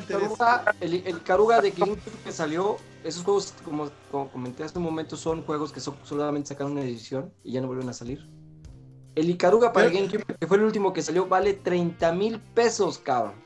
[0.81, 3.91] el, el, Caruga de GameCube que salió, esos juegos, como,
[4.31, 7.89] comenté hace un momento, son juegos que solamente sacaron una edición y ya no vuelven
[7.89, 8.29] a salir.
[9.17, 13.44] El Icaruga para GameCube, que fue el último que salió, vale 30 mil pesos, cabrón.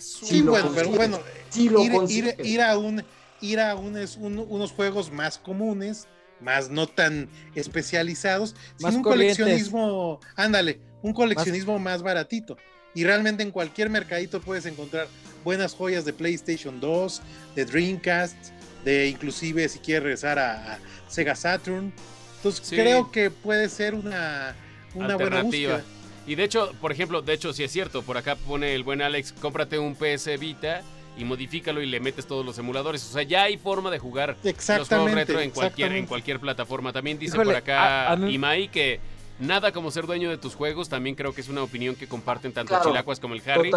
[0.00, 1.20] Sí, bueno, pero bueno,
[1.54, 3.02] ir, a un,
[3.40, 6.06] ir a unos juegos más comunes,
[6.40, 12.56] más no tan especializados, más un coleccionismo, ándale, un coleccionismo más baratito.
[12.94, 15.08] Y realmente en cualquier mercadito puedes encontrar
[15.44, 17.22] buenas joyas de PlayStation 2,
[17.54, 18.36] de Dreamcast,
[18.84, 20.78] de inclusive si quieres regresar a,
[21.08, 21.92] Sega Saturn.
[22.36, 24.54] Entonces creo que puede ser una,
[24.94, 25.82] una buena búsqueda.
[26.28, 29.00] Y de hecho, por ejemplo, de hecho, si es cierto, por acá pone el buen
[29.02, 30.82] Alex, cómprate un PS Vita
[31.16, 33.04] y modifícalo y le metes todos los emuladores.
[33.04, 36.92] O sea, ya hay forma de jugar los juegos retro en cualquier, en cualquier plataforma.
[36.92, 39.00] También dice por acá Imai que
[39.38, 42.52] Nada como ser dueño de tus juegos, también creo que es una opinión que comparten
[42.52, 43.70] tanto Chilacuas como el Harry.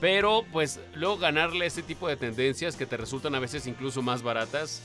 [0.00, 4.22] Pero pues luego ganarle ese tipo de tendencias que te resultan a veces incluso más
[4.22, 4.82] baratas,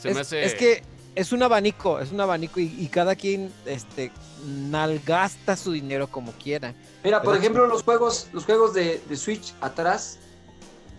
[0.00, 0.44] se es, me hace...
[0.44, 0.82] Es que
[1.14, 4.10] es un abanico, es un abanico y, cada quien este,
[4.46, 6.74] nalgasta su dinero como quiera.
[7.04, 10.18] Mira, por ejemplo, los juegos, los juegos de, Switch atrás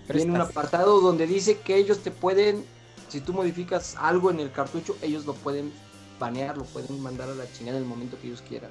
[0.07, 2.66] tienen un apartado donde dice que ellos te pueden,
[3.09, 5.72] si tú modificas algo en el cartucho, ellos lo pueden
[6.20, 8.70] banear, lo pueden mandar a la chingada en el momento que ellos quieran.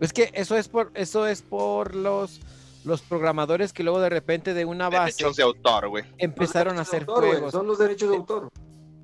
[0.00, 2.40] Es que eso es por, eso es por los
[2.84, 6.04] los programadores que luego de repente de una base derechos de autor, güey.
[6.18, 7.50] Empezaron a hacer juegos.
[7.50, 8.50] Son los derechos de autor.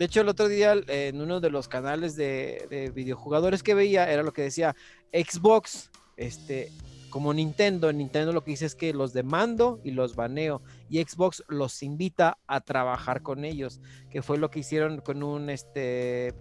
[0.00, 4.10] De hecho, el otro día en uno de los canales de, de, videojugadores que veía
[4.10, 4.74] era lo que decía
[5.12, 6.72] Xbox, este,
[7.10, 10.62] como Nintendo, Nintendo lo que dice es que los demando y los baneo.
[10.88, 15.50] Y Xbox los invita a trabajar con ellos, que fue lo que hicieron con un
[15.50, 16.32] este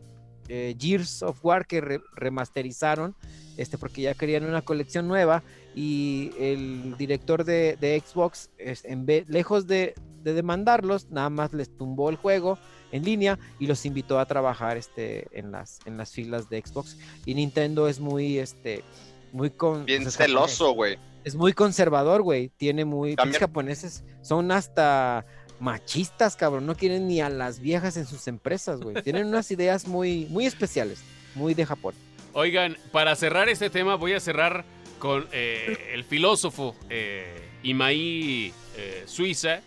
[0.47, 3.13] eh, Gears of War que remasterizaron,
[3.57, 5.43] este, porque ya querían una colección nueva.
[5.75, 12.57] Y el director de, Xbox, en lejos de, demandarlos, nada más les tumbó el juego
[12.91, 16.97] en línea y los invitó a trabajar este, en, las, en las filas de Xbox.
[17.25, 18.83] Y Nintendo es muy, este,
[19.31, 20.97] muy con, bien celoso, güey.
[21.23, 22.49] Es muy conservador, güey.
[22.57, 23.15] Tiene muy.
[23.15, 25.25] Los japoneses son hasta
[25.59, 26.65] machistas, cabrón.
[26.65, 29.01] No quieren ni a las viejas en sus empresas, güey.
[29.03, 31.01] Tienen unas ideas muy, muy especiales,
[31.35, 31.93] muy de Japón.
[32.33, 34.63] Oigan, para cerrar este tema, voy a cerrar
[34.99, 39.61] con eh, el filósofo eh, Imai eh, Suiza,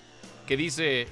[0.47, 1.07] que dice: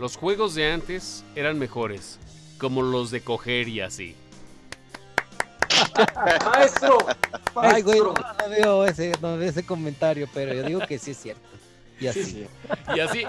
[0.00, 2.18] Los juegos de antes eran mejores,
[2.56, 4.16] como los de coger y así.
[6.42, 6.96] maestro,
[7.54, 8.14] Ay, güey, no,
[8.48, 11.46] veo ese, no veo ese comentario, pero yo digo que sí es cierto.
[12.00, 12.46] Y así.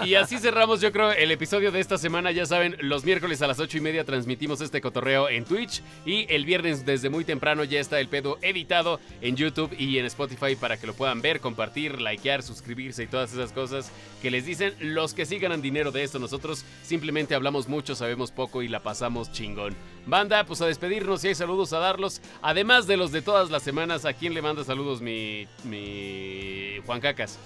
[0.06, 2.32] Y así, cerramos, yo creo, el episodio de esta semana.
[2.32, 5.82] Ya saben, los miércoles a las ocho y media transmitimos este cotorreo en Twitch.
[6.06, 10.06] Y el viernes desde muy temprano ya está el pedo editado en YouTube y en
[10.06, 13.92] Spotify para que lo puedan ver, compartir, likear, suscribirse y todas esas cosas
[14.22, 16.20] que les dicen los que sí ganan dinero de esto.
[16.20, 19.76] Nosotros simplemente hablamos mucho, sabemos poco y la pasamos chingón.
[20.06, 22.22] Banda, pues a despedirnos y hay saludos a darlos.
[22.42, 27.02] Además de los de todas las semanas, ¿a quién le manda saludos mi, mi Juan
[27.02, 27.38] Cacas?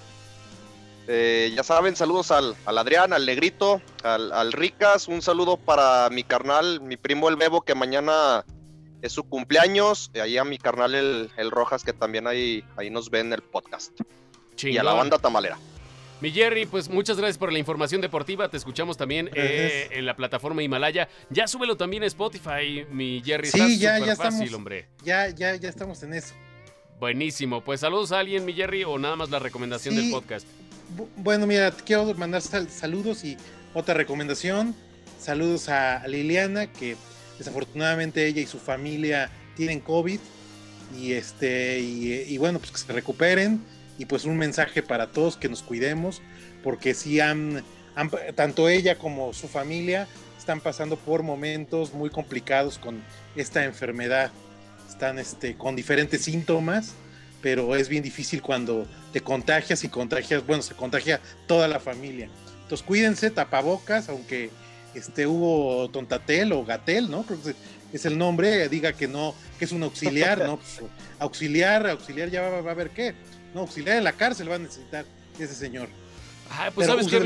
[1.08, 5.08] Eh, ya saben, saludos al, Adrián, al Negrito, al, Ricas.
[5.08, 8.44] Un saludo para mi carnal, mi primo el Bebo, que mañana
[9.02, 10.10] es su cumpleaños.
[10.14, 13.42] Y ahí a mi carnal el, Rojas, que también ahí, ahí nos ven en el
[13.42, 13.92] podcast.
[14.62, 15.58] Y a la banda tamalera.
[16.20, 18.48] Mi Jerry, pues muchas gracias por la información deportiva.
[18.48, 21.10] Te escuchamos también eh, en la plataforma Himalaya.
[21.28, 23.48] Ya súbelo también a Spotify, mi Jerry.
[23.48, 24.88] Sí, ya, ya fácil, estamos, hombre.
[25.04, 26.34] Ya, ya, ya estamos en eso.
[26.98, 27.60] Buenísimo.
[27.60, 30.46] Pues saludos a alguien, mi Jerry, o nada más la recomendación del podcast.
[31.16, 33.36] Bueno, mira, quiero mandar saludos y
[33.74, 34.74] otra recomendación.
[35.18, 36.96] Saludos a Liliana, que
[37.38, 40.20] desafortunadamente ella y su familia tienen COVID.
[40.96, 43.60] Y este, y, bueno, pues que se recuperen.
[43.98, 46.22] Y pues un mensaje para todos que nos cuidemos.
[46.62, 47.64] Porque sí han,
[48.34, 50.06] tanto ella como su familia
[50.38, 53.02] están pasando por momentos muy complicados con
[53.34, 54.30] esta enfermedad.
[54.88, 56.94] Están este, con diferentes síntomas
[57.46, 62.28] pero es bien difícil cuando te contagias y contagias, bueno, se contagia toda la familia.
[62.62, 64.50] Entonces cuídense, tapabocas, aunque
[64.96, 67.22] este hubo Tontatel o Gatel, ¿no?
[67.22, 67.54] Creo que
[67.92, 70.56] es el nombre, diga que no, que es un auxiliar, ¿no?
[70.56, 70.90] Pues,
[71.20, 73.14] auxiliar, auxiliar ya va, a ver qué.
[73.54, 75.04] No, auxiliar en la cárcel va a necesitar
[75.38, 75.88] ese señor.
[76.50, 77.20] Ah, pues sabes que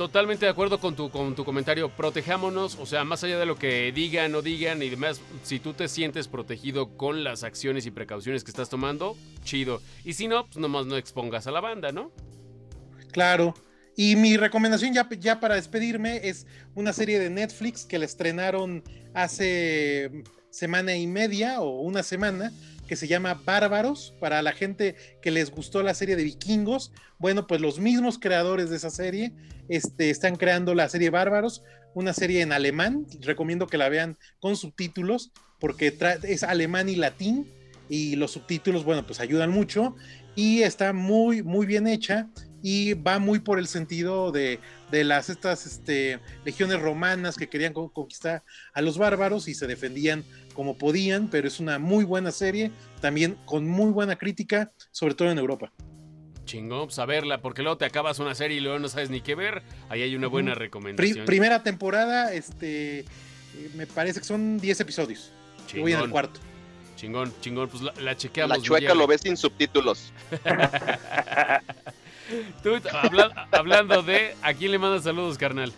[0.00, 1.90] Totalmente de acuerdo con tu, con tu comentario.
[1.90, 5.74] Protejámonos, o sea, más allá de lo que digan o digan y demás, si tú
[5.74, 9.82] te sientes protegido con las acciones y precauciones que estás tomando, chido.
[10.02, 12.12] Y si no, pues nomás no expongas a la banda, ¿no?
[13.12, 13.52] Claro.
[13.94, 18.82] Y mi recomendación ya, ya para despedirme es una serie de Netflix que la estrenaron
[19.12, 22.52] hace semana y media o una semana
[22.90, 26.90] que se llama Bárbaros, para la gente que les gustó la serie de vikingos.
[27.20, 29.32] Bueno, pues los mismos creadores de esa serie
[29.68, 31.62] este, están creando la serie Bárbaros,
[31.94, 33.06] una serie en alemán.
[33.20, 35.30] Recomiendo que la vean con subtítulos,
[35.60, 37.48] porque es alemán y latín,
[37.88, 39.94] y los subtítulos, bueno, pues ayudan mucho.
[40.34, 42.28] Y está muy, muy bien hecha
[42.60, 44.58] y va muy por el sentido de,
[44.90, 50.76] las estas este, legiones romanas que querían conquistar a los bárbaros y se defendían como
[50.76, 55.38] podían, pero es una muy buena serie, también con muy buena crítica, sobre todo en
[55.38, 55.72] Europa.
[56.44, 59.20] Chingón, pues a verla, porque luego te acabas una serie y luego no sabes ni
[59.20, 59.62] qué ver.
[59.88, 61.24] Ahí hay una buena recomendación.
[61.24, 63.04] primera temporada, este,
[63.74, 65.32] me parece que son 10 episodios.
[65.78, 66.40] Voy en el cuarto.
[66.96, 68.58] Chingón, chingón, pues la, chequeamos.
[68.58, 70.12] La chueca lo ves sin subtítulos.
[72.62, 72.76] Tú,
[73.52, 75.72] hablando de, ¿a quién le mandas saludos, carnal?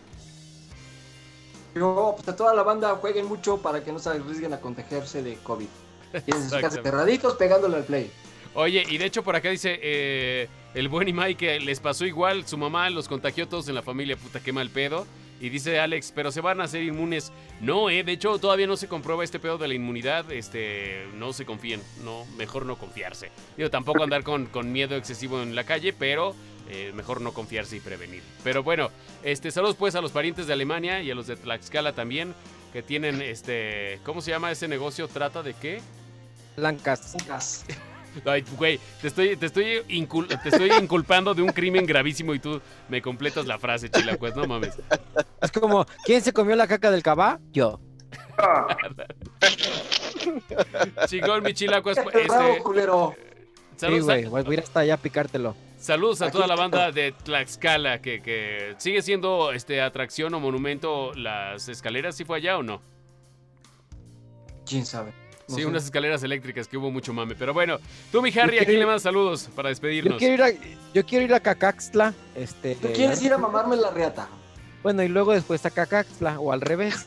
[1.72, 5.36] Pues a toda la banda jueguen mucho para que no se arriesguen a contagiarse de
[5.42, 5.68] COVID.
[6.24, 8.10] Tienen sus casas cerraditos pegándole al play.
[8.54, 12.46] Oye, y de hecho por acá dice eh, el buen Imai que les pasó igual,
[12.46, 15.06] su mamá los contagió todos en la familia, puta, qué mal pedo.
[15.40, 17.32] Y dice Alex, pero se van a hacer inmunes.
[17.60, 20.30] No, eh, de hecho todavía no se comprueba este pedo de la inmunidad.
[20.30, 23.32] Este, no se confíen, no, mejor no confiarse.
[23.56, 26.36] Digo, tampoco andar con, con miedo excesivo en la calle, pero
[26.68, 28.22] eh, mejor no confiarse y prevenir.
[28.44, 28.90] Pero bueno,
[29.22, 32.34] este, saludos pues a los parientes de Alemania y a los de Tlaxcala también,
[32.72, 35.09] que tienen este, ¿cómo se llama ese negocio?
[35.09, 35.80] ¿Trata de qué?
[36.56, 37.14] Blancas.
[37.14, 37.64] Blancas.
[38.24, 39.82] Ay, güey, te estoy, te, estoy
[40.43, 44.36] te estoy inculpando de un crimen gravísimo y tú me completas la frase, chila, pues
[44.36, 44.74] no mames.
[45.40, 47.40] Es como, ¿quién se comió la caca del cabá?
[47.52, 47.80] Yo.
[51.06, 51.98] Chingón, mi chilacuas.
[51.98, 53.14] Este, culero.
[53.76, 55.56] Sí, güey, voy a ir hasta allá a picártelo.
[55.82, 61.12] Saludos a toda la banda de Tlaxcala, que, que sigue siendo este atracción o monumento
[61.14, 62.80] las escaleras, ¿sí fue allá o no?
[64.64, 65.12] ¿Quién sabe?
[65.48, 67.34] sí, unas escaleras eléctricas que hubo mucho mame.
[67.34, 67.78] Pero bueno,
[68.12, 70.14] tú, mi Harry, aquí le mandas saludos para despedirnos.
[70.14, 70.50] Yo quiero ir a,
[70.94, 72.14] yo quiero ir a Cacaxtla.
[72.36, 74.28] Este, ¿Tú quieres ir a mamarme la reata?
[74.84, 77.06] Bueno, y luego después a Cacaxtla, o al revés.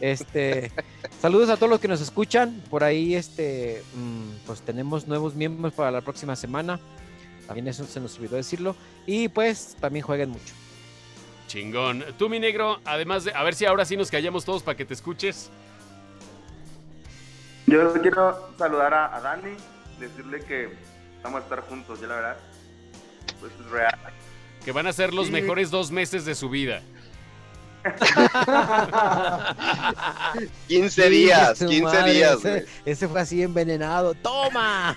[0.00, 0.72] Este,
[1.20, 2.62] saludos a todos los que nos escuchan.
[2.68, 6.80] Por ahí, este, mm, pues tenemos nuevos miembros para la próxima semana.
[7.48, 8.76] También eso se nos olvidó decirlo.
[9.06, 10.54] Y pues también jueguen mucho.
[11.46, 12.04] Chingón.
[12.18, 13.32] Tú, mi negro, además de.
[13.32, 15.50] A ver si ahora sí nos callamos todos para que te escuches.
[17.66, 19.56] Yo quiero saludar a, Dani,
[19.98, 20.68] decirle que
[21.22, 22.36] vamos a estar juntos, ya la verdad.
[23.40, 23.98] Pues es real.
[24.64, 26.82] Que van a ser los mejores dos meses de su vida.
[30.68, 32.38] 15 días, 15 días.
[32.84, 34.14] Ese, fue así envenenado.
[34.14, 34.96] ¡Toma!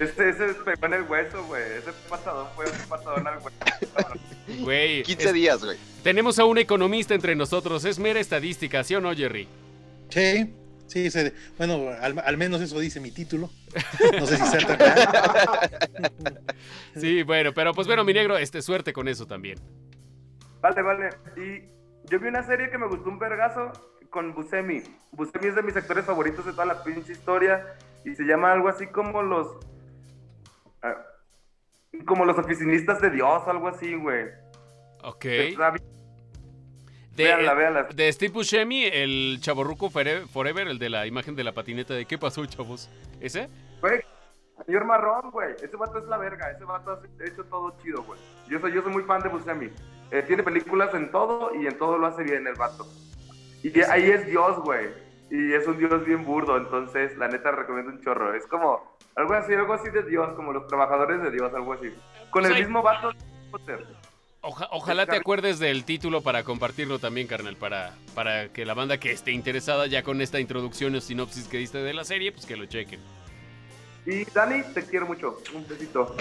[0.00, 1.62] Ese, ese pegó en el hueso, güey.
[1.62, 4.64] Ese pasador fue un pasador al hueso.
[4.64, 5.02] Güey.
[5.02, 5.78] 15 días, güey.
[6.02, 7.84] Tenemos a un economista entre nosotros.
[7.84, 9.46] Es mera estadística, ¿sí o no, Jerry?
[10.08, 10.54] Sí.
[10.90, 11.08] Sí,
[11.56, 13.48] bueno, al, menos eso dice mi título.
[14.18, 14.58] No sé si sea
[16.96, 19.60] Sí, bueno, pero pues bueno, mi negro, este, suerte con eso también.
[20.60, 21.10] Vale, vale.
[21.36, 21.62] Y
[22.10, 23.70] yo vi una serie que me gustó un vergazo
[24.10, 24.82] con Busemi.
[25.12, 27.64] Busemi es de mis actores favoritos de toda la pinche historia
[28.04, 29.46] y se llama algo así como los...
[32.06, 34.26] Como los oficinistas de Dios, algo así, güey.
[35.02, 35.24] Ok.
[37.16, 42.16] De, Steve Buscemi, el chaborruco Forever, el de la imagen de la patineta de ¿Qué
[42.16, 42.88] pasó, chavos?
[43.20, 43.48] ¿Ese?
[43.80, 44.00] Güey,
[44.64, 45.54] señor Marrón, güey.
[45.62, 46.50] Ese vato es la verga.
[46.50, 48.18] Ese vato ha hecho todo chido, güey.
[48.48, 49.70] Yo soy, yo soy muy fan de Buscemi.
[50.10, 52.86] Eh, tiene películas en todo y en todo lo hace bien el vato.
[53.62, 54.88] Y ahí es Dios, güey.
[55.30, 56.56] Y es un Dios bien burdo.
[56.56, 58.34] Entonces, la neta, recomiendo un chorro.
[58.34, 61.92] Es como algo así, algo así de Dios, como los trabajadores de Dios, algo así.
[62.30, 63.12] Con el mismo vato
[64.42, 69.12] ojalá te acuerdes del título para compartirlo también, carnal, para, para que la banda que
[69.12, 72.56] esté interesada ya con esta introducción o sinopsis que diste de la serie, pues que
[72.56, 73.00] lo chequen.
[74.06, 75.38] Y Dani, te quiero mucho.
[75.54, 76.16] Un besito.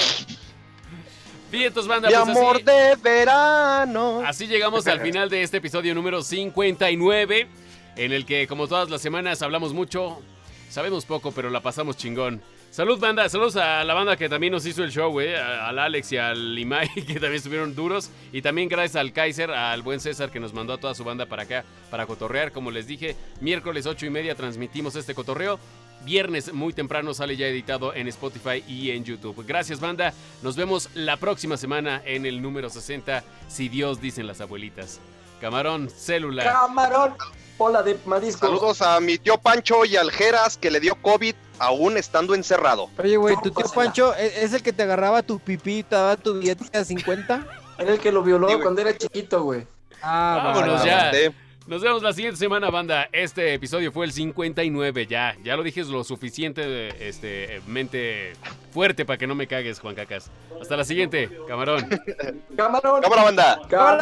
[1.51, 2.09] Vientos, banda.
[2.09, 4.21] Mi pues amor de verano.
[4.25, 7.47] Así llegamos al final de este episodio número 59,
[7.95, 10.21] en el que, como todas las semanas, hablamos mucho,
[10.69, 12.41] sabemos poco, pero la pasamos chingón.
[12.71, 13.27] Salud, banda.
[13.27, 15.33] Saludos a la banda que también nos hizo el show, güey.
[15.33, 18.11] Al Alex y al Imai, que también estuvieron duros.
[18.31, 21.25] Y también gracias al Kaiser, al buen César, que nos mandó a toda su banda
[21.25, 22.51] para acá, para cotorrear.
[22.51, 25.59] Como les dije, miércoles 8 y media transmitimos este cotorreo.
[26.05, 29.43] Viernes muy temprano sale ya editado en Spotify y en YouTube.
[29.47, 30.13] Gracias, banda.
[30.43, 35.01] Nos vemos la próxima semana en el número 60, si Dios dicen las abuelitas.
[35.41, 36.43] Camarón, célula.
[36.43, 37.15] Camarón,
[37.59, 38.47] hola de marisco.
[38.47, 42.89] Saludos a mi tío Pancho y Aljeras, que le dio COVID aún estando encerrado.
[42.97, 46.15] Oye, güey, tu tío Pancho ¿e-, es el que te agarraba tu pipí, te daba
[46.15, 47.45] tu billetita 50.
[47.77, 49.65] Era el que lo violó cuando era chiquito, güey.
[50.01, 51.11] Ah, vámonos ya.
[51.69, 53.07] Nos vemos la siguiente semana, banda.
[53.11, 55.37] Este episodio fue el 59 ya.
[55.43, 58.33] Ya lo dije lo suficiente este, mente
[58.73, 60.31] fuerte para que no me cagues, Juan Cacas.
[60.59, 61.87] Hasta la siguiente, camarón.
[62.57, 63.01] Camarón.
[63.01, 63.61] Cámara, banda.
[63.69, 63.97] Camarón.